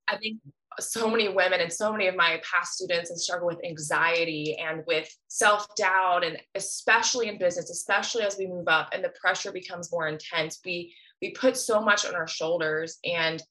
I 0.07 0.17
think 0.17 0.39
so 0.79 1.09
many 1.09 1.29
women 1.29 1.61
and 1.61 1.71
so 1.71 1.91
many 1.91 2.07
of 2.07 2.15
my 2.15 2.41
past 2.49 2.73
students 2.73 3.09
and 3.09 3.19
struggle 3.19 3.47
with 3.47 3.63
anxiety 3.63 4.57
and 4.59 4.83
with 4.85 5.09
self-doubt 5.27 6.25
and 6.25 6.37
especially 6.55 7.29
in 7.29 7.37
business 7.37 7.69
especially 7.69 8.23
as 8.23 8.37
we 8.37 8.45
move 8.45 8.67
up 8.67 8.89
and 8.91 9.01
the 9.01 9.13
pressure 9.21 9.53
becomes 9.53 9.89
more 9.89 10.09
intense 10.09 10.59
we 10.65 10.93
we 11.21 11.31
put 11.31 11.55
so 11.55 11.81
much 11.81 12.05
on 12.05 12.13
our 12.13 12.27
shoulders 12.27 12.97
and 13.05 13.41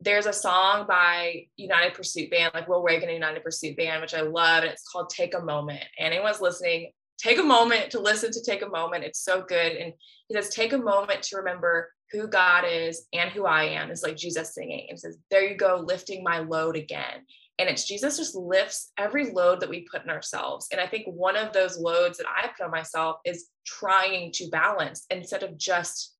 there's 0.00 0.26
a 0.26 0.32
song 0.32 0.86
by 0.88 1.46
United 1.56 1.92
Pursuit 1.92 2.30
Band, 2.30 2.52
like 2.54 2.66
Will 2.66 2.82
Reagan 2.82 3.10
and 3.10 3.16
United 3.16 3.44
Pursuit 3.44 3.76
Band, 3.76 4.00
which 4.00 4.14
I 4.14 4.22
love, 4.22 4.62
and 4.62 4.72
it's 4.72 4.88
called 4.88 5.10
Take 5.10 5.34
a 5.34 5.40
Moment. 5.40 5.84
Anyone's 5.98 6.40
listening, 6.40 6.90
take 7.18 7.38
a 7.38 7.42
moment 7.42 7.90
to 7.90 8.00
listen 8.00 8.32
to 8.32 8.42
Take 8.42 8.62
a 8.62 8.68
Moment. 8.68 9.04
It's 9.04 9.22
so 9.22 9.42
good. 9.42 9.72
And 9.72 9.92
he 10.28 10.34
says, 10.34 10.48
Take 10.48 10.72
a 10.72 10.78
moment 10.78 11.22
to 11.24 11.36
remember 11.36 11.92
who 12.12 12.26
God 12.26 12.64
is 12.68 13.06
and 13.12 13.30
who 13.30 13.46
I 13.46 13.64
am 13.64 13.90
is 13.90 14.02
like 14.02 14.16
Jesus 14.16 14.54
singing 14.54 14.86
and 14.88 14.98
says, 14.98 15.18
There 15.30 15.46
you 15.46 15.56
go, 15.56 15.84
lifting 15.86 16.22
my 16.22 16.38
load 16.38 16.76
again. 16.76 17.24
And 17.58 17.68
it's 17.68 17.86
Jesus 17.86 18.16
just 18.16 18.34
lifts 18.34 18.90
every 18.96 19.32
load 19.32 19.60
that 19.60 19.68
we 19.68 19.86
put 19.90 20.02
in 20.02 20.10
ourselves. 20.10 20.68
And 20.72 20.80
I 20.80 20.86
think 20.86 21.06
one 21.06 21.36
of 21.36 21.52
those 21.52 21.78
loads 21.78 22.16
that 22.18 22.26
I 22.26 22.48
put 22.48 22.64
on 22.64 22.70
myself 22.70 23.18
is 23.24 23.48
trying 23.66 24.32
to 24.32 24.48
balance 24.48 25.04
instead 25.10 25.42
of 25.42 25.58
just 25.58 26.14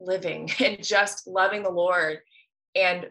living 0.00 0.50
and 0.60 0.82
just 0.82 1.26
loving 1.26 1.62
the 1.62 1.70
Lord 1.70 2.18
and 2.74 3.06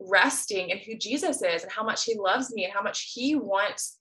resting 0.00 0.68
in 0.68 0.78
who 0.78 0.96
Jesus 0.96 1.40
is 1.42 1.62
and 1.62 1.72
how 1.72 1.82
much 1.82 2.04
he 2.04 2.14
loves 2.18 2.52
me 2.52 2.64
and 2.64 2.74
how 2.74 2.82
much 2.82 3.10
he 3.14 3.34
wants 3.34 3.96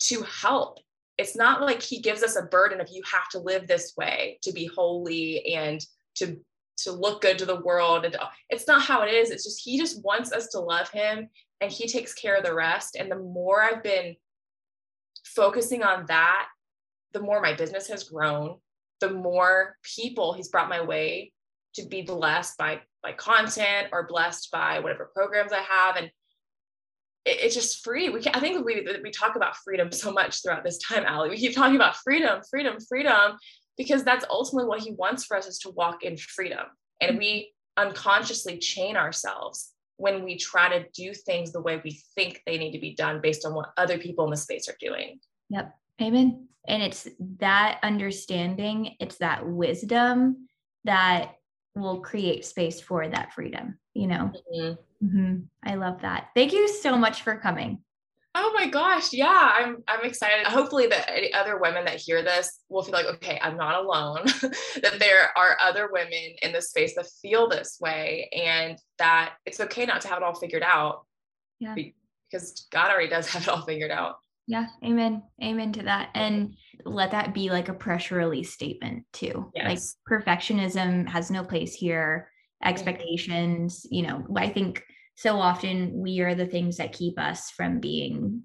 to 0.00 0.22
help. 0.22 0.80
It's 1.16 1.34
not 1.34 1.62
like 1.62 1.82
he 1.82 2.00
gives 2.00 2.22
us 2.22 2.36
a 2.36 2.42
burden 2.42 2.80
of 2.80 2.88
you 2.90 3.02
have 3.10 3.28
to 3.30 3.38
live 3.38 3.66
this 3.66 3.94
way 3.96 4.38
to 4.42 4.52
be 4.52 4.66
holy 4.66 5.54
and 5.54 5.84
to 6.18 6.38
to 6.78 6.92
look 6.92 7.22
good 7.22 7.38
to 7.38 7.44
the 7.46 7.60
world. 7.60 8.04
And 8.04 8.16
it's 8.50 8.68
not 8.68 8.82
how 8.82 9.02
it 9.02 9.12
is. 9.12 9.30
It's 9.30 9.44
just 9.44 9.62
he 9.64 9.78
just 9.78 10.04
wants 10.04 10.32
us 10.32 10.46
to 10.48 10.60
love 10.60 10.88
him 10.90 11.28
and 11.60 11.72
he 11.72 11.88
takes 11.88 12.14
care 12.14 12.36
of 12.36 12.44
the 12.44 12.54
rest. 12.54 12.96
And 12.96 13.10
the 13.10 13.18
more 13.18 13.62
i've 13.62 13.82
been 13.82 14.16
focusing 15.24 15.82
on 15.82 16.06
that 16.06 16.46
the 17.12 17.20
more 17.20 17.40
my 17.40 17.54
business 17.54 17.88
has 17.88 18.04
grown 18.04 18.56
the 19.00 19.10
more 19.10 19.76
people 19.82 20.32
he's 20.32 20.48
brought 20.48 20.68
my 20.68 20.80
way 20.80 21.32
to 21.74 21.86
be 21.86 22.02
blessed 22.02 22.56
by 22.58 22.80
by 23.02 23.12
content 23.12 23.88
or 23.92 24.06
blessed 24.06 24.50
by 24.50 24.80
whatever 24.80 25.10
programs 25.14 25.52
i 25.52 25.60
have. 25.60 25.96
And 25.96 26.06
it, 27.24 27.40
it's 27.40 27.54
just 27.54 27.84
free. 27.84 28.08
We 28.08 28.20
can 28.20 28.34
i 28.34 28.40
think 28.40 28.64
we 28.64 28.86
we 29.02 29.10
talk 29.10 29.36
about 29.36 29.56
freedom 29.56 29.92
so 29.92 30.12
much 30.12 30.42
throughout 30.42 30.64
this 30.64 30.78
time 30.78 31.04
Allee 31.06 31.30
we 31.30 31.36
keep 31.36 31.54
talking 31.54 31.76
about 31.76 31.96
freedom 31.96 32.40
freedom 32.50 32.76
freedom 32.88 33.36
because 33.78 34.04
that's 34.04 34.24
ultimately 34.28 34.68
what 34.68 34.80
he 34.80 34.92
wants 34.92 35.24
for 35.24 35.36
us 35.36 35.46
is 35.46 35.58
to 35.60 35.70
walk 35.70 36.02
in 36.02 36.16
freedom. 36.16 36.66
And 37.00 37.16
we 37.16 37.52
unconsciously 37.76 38.58
chain 38.58 38.96
ourselves 38.96 39.72
when 39.96 40.24
we 40.24 40.36
try 40.36 40.68
to 40.68 40.86
do 40.94 41.14
things 41.14 41.52
the 41.52 41.62
way 41.62 41.80
we 41.82 42.00
think 42.14 42.42
they 42.44 42.58
need 42.58 42.72
to 42.72 42.78
be 42.78 42.94
done 42.94 43.20
based 43.20 43.46
on 43.46 43.54
what 43.54 43.72
other 43.76 43.98
people 43.98 44.24
in 44.24 44.30
the 44.30 44.36
space 44.36 44.68
are 44.68 44.76
doing. 44.80 45.20
Yep. 45.50 45.74
Amen. 46.02 46.48
And 46.66 46.82
it's 46.82 47.08
that 47.38 47.78
understanding, 47.82 48.96
it's 49.00 49.16
that 49.18 49.46
wisdom 49.46 50.48
that 50.84 51.36
will 51.74 52.00
create 52.00 52.44
space 52.44 52.80
for 52.80 53.08
that 53.08 53.32
freedom, 53.32 53.78
you 53.94 54.06
know? 54.06 54.32
Mm-hmm. 54.54 55.06
Mm-hmm. 55.06 55.36
I 55.64 55.74
love 55.76 56.02
that. 56.02 56.28
Thank 56.34 56.52
you 56.52 56.68
so 56.68 56.96
much 56.96 57.22
for 57.22 57.36
coming. 57.36 57.80
Oh 58.40 58.52
my 58.54 58.68
gosh, 58.68 59.12
yeah, 59.12 59.52
I'm 59.52 59.82
I'm 59.88 60.04
excited. 60.04 60.46
Hopefully 60.46 60.86
that 60.86 61.10
other 61.34 61.58
women 61.58 61.84
that 61.86 61.96
hear 61.96 62.22
this 62.22 62.60
will 62.68 62.84
feel 62.84 62.92
like, 62.92 63.06
okay, 63.16 63.36
I'm 63.42 63.56
not 63.56 63.84
alone. 63.84 64.22
that 64.82 64.98
there 65.00 65.36
are 65.36 65.56
other 65.60 65.88
women 65.90 66.36
in 66.40 66.52
this 66.52 66.68
space 66.70 66.94
that 66.94 67.08
feel 67.20 67.48
this 67.48 67.78
way 67.80 68.28
and 68.32 68.78
that 68.98 69.34
it's 69.44 69.58
okay 69.58 69.86
not 69.86 70.02
to 70.02 70.08
have 70.08 70.18
it 70.18 70.22
all 70.22 70.36
figured 70.36 70.62
out. 70.62 71.04
Yeah. 71.58 71.74
Because 72.30 72.68
God 72.70 72.92
already 72.92 73.08
does 73.08 73.28
have 73.32 73.42
it 73.42 73.48
all 73.48 73.62
figured 73.62 73.90
out. 73.90 74.18
Yeah, 74.46 74.66
amen. 74.84 75.24
Amen 75.42 75.72
to 75.72 75.82
that. 75.82 76.10
And 76.14 76.54
let 76.84 77.10
that 77.10 77.34
be 77.34 77.50
like 77.50 77.68
a 77.68 77.74
pressure 77.74 78.14
release 78.14 78.54
statement 78.54 79.04
too. 79.12 79.50
Yes. 79.54 79.96
Like 80.08 80.22
perfectionism 80.22 81.08
has 81.08 81.30
no 81.30 81.42
place 81.42 81.74
here. 81.74 82.30
Expectations, 82.64 83.84
you 83.90 84.02
know, 84.02 84.24
I 84.36 84.48
think 84.48 84.84
so 85.18 85.40
often 85.40 85.94
we 85.94 86.20
are 86.20 86.36
the 86.36 86.46
things 86.46 86.76
that 86.76 86.92
keep 86.92 87.18
us 87.18 87.50
from 87.50 87.80
being 87.80 88.44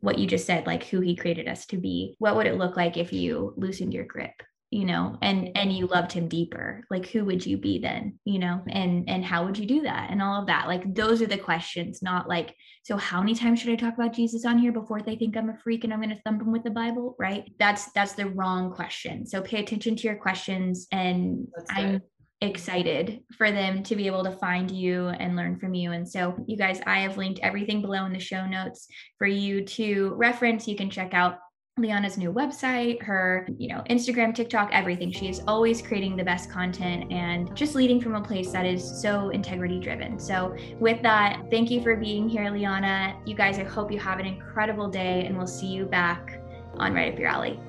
what 0.00 0.18
you 0.18 0.26
just 0.26 0.44
said 0.44 0.66
like 0.66 0.82
who 0.82 0.98
he 0.98 1.14
created 1.14 1.46
us 1.46 1.66
to 1.66 1.76
be. 1.76 2.16
What 2.18 2.34
would 2.34 2.48
it 2.48 2.58
look 2.58 2.76
like 2.76 2.96
if 2.96 3.12
you 3.12 3.54
loosened 3.56 3.94
your 3.94 4.06
grip 4.06 4.32
you 4.70 4.84
know 4.84 5.18
and 5.20 5.50
and 5.54 5.72
you 5.72 5.86
loved 5.86 6.10
him 6.10 6.26
deeper? 6.26 6.84
Like 6.90 7.06
who 7.06 7.24
would 7.26 7.46
you 7.46 7.58
be 7.58 7.78
then 7.78 8.18
you 8.24 8.40
know 8.40 8.60
and 8.68 9.08
and 9.08 9.24
how 9.24 9.46
would 9.46 9.56
you 9.56 9.66
do 9.66 9.82
that 9.82 10.10
and 10.10 10.20
all 10.20 10.40
of 10.40 10.48
that? 10.48 10.66
Like 10.66 10.92
those 10.92 11.22
are 11.22 11.28
the 11.28 11.38
questions 11.38 12.02
not 12.02 12.28
like 12.28 12.56
so 12.82 12.96
how 12.96 13.20
many 13.20 13.36
times 13.36 13.60
should 13.60 13.70
i 13.70 13.76
talk 13.76 13.94
about 13.94 14.12
jesus 14.12 14.44
on 14.44 14.58
here 14.58 14.72
before 14.72 15.00
they 15.02 15.14
think 15.14 15.36
i'm 15.36 15.50
a 15.50 15.58
freak 15.58 15.84
and 15.84 15.92
i'm 15.92 16.00
going 16.00 16.10
to 16.10 16.20
thump 16.22 16.40
them 16.40 16.50
with 16.50 16.64
the 16.64 16.70
bible 16.70 17.14
right? 17.20 17.44
That's 17.60 17.92
that's 17.92 18.14
the 18.14 18.30
wrong 18.30 18.72
question. 18.72 19.26
So 19.26 19.42
pay 19.42 19.60
attention 19.60 19.94
to 19.94 20.08
your 20.08 20.16
questions 20.16 20.88
and 20.90 21.46
i'm 21.68 22.00
excited 22.40 23.20
for 23.36 23.50
them 23.50 23.82
to 23.82 23.96
be 23.96 24.06
able 24.06 24.24
to 24.24 24.32
find 24.32 24.70
you 24.70 25.08
and 25.08 25.36
learn 25.36 25.58
from 25.58 25.74
you. 25.74 25.92
And 25.92 26.08
so, 26.08 26.34
you 26.46 26.56
guys, 26.56 26.80
I 26.86 27.00
have 27.00 27.16
linked 27.16 27.40
everything 27.42 27.82
below 27.82 28.06
in 28.06 28.12
the 28.12 28.20
show 28.20 28.46
notes 28.46 28.86
for 29.18 29.26
you 29.26 29.64
to 29.64 30.14
reference. 30.16 30.66
You 30.66 30.76
can 30.76 30.90
check 30.90 31.12
out 31.12 31.38
Liana's 31.78 32.18
new 32.18 32.32
website, 32.32 33.02
her, 33.02 33.46
you 33.58 33.68
know, 33.68 33.82
Instagram, 33.90 34.34
TikTok, 34.34 34.70
everything. 34.72 35.12
She 35.12 35.28
is 35.28 35.42
always 35.46 35.80
creating 35.80 36.16
the 36.16 36.24
best 36.24 36.50
content 36.50 37.12
and 37.12 37.54
just 37.54 37.74
leading 37.74 38.00
from 38.00 38.14
a 38.16 38.22
place 38.22 38.52
that 38.52 38.66
is 38.66 39.00
so 39.00 39.30
integrity 39.30 39.78
driven. 39.78 40.18
So, 40.18 40.56
with 40.78 41.02
that, 41.02 41.42
thank 41.50 41.70
you 41.70 41.82
for 41.82 41.96
being 41.96 42.28
here, 42.28 42.50
Liana. 42.50 43.20
You 43.26 43.34
guys, 43.34 43.58
I 43.58 43.64
hope 43.64 43.92
you 43.92 43.98
have 43.98 44.18
an 44.18 44.26
incredible 44.26 44.88
day 44.88 45.26
and 45.26 45.36
we'll 45.36 45.46
see 45.46 45.68
you 45.68 45.84
back 45.84 46.40
on 46.74 46.94
Right 46.94 47.12
Up 47.12 47.18
Your 47.18 47.28
Alley. 47.28 47.60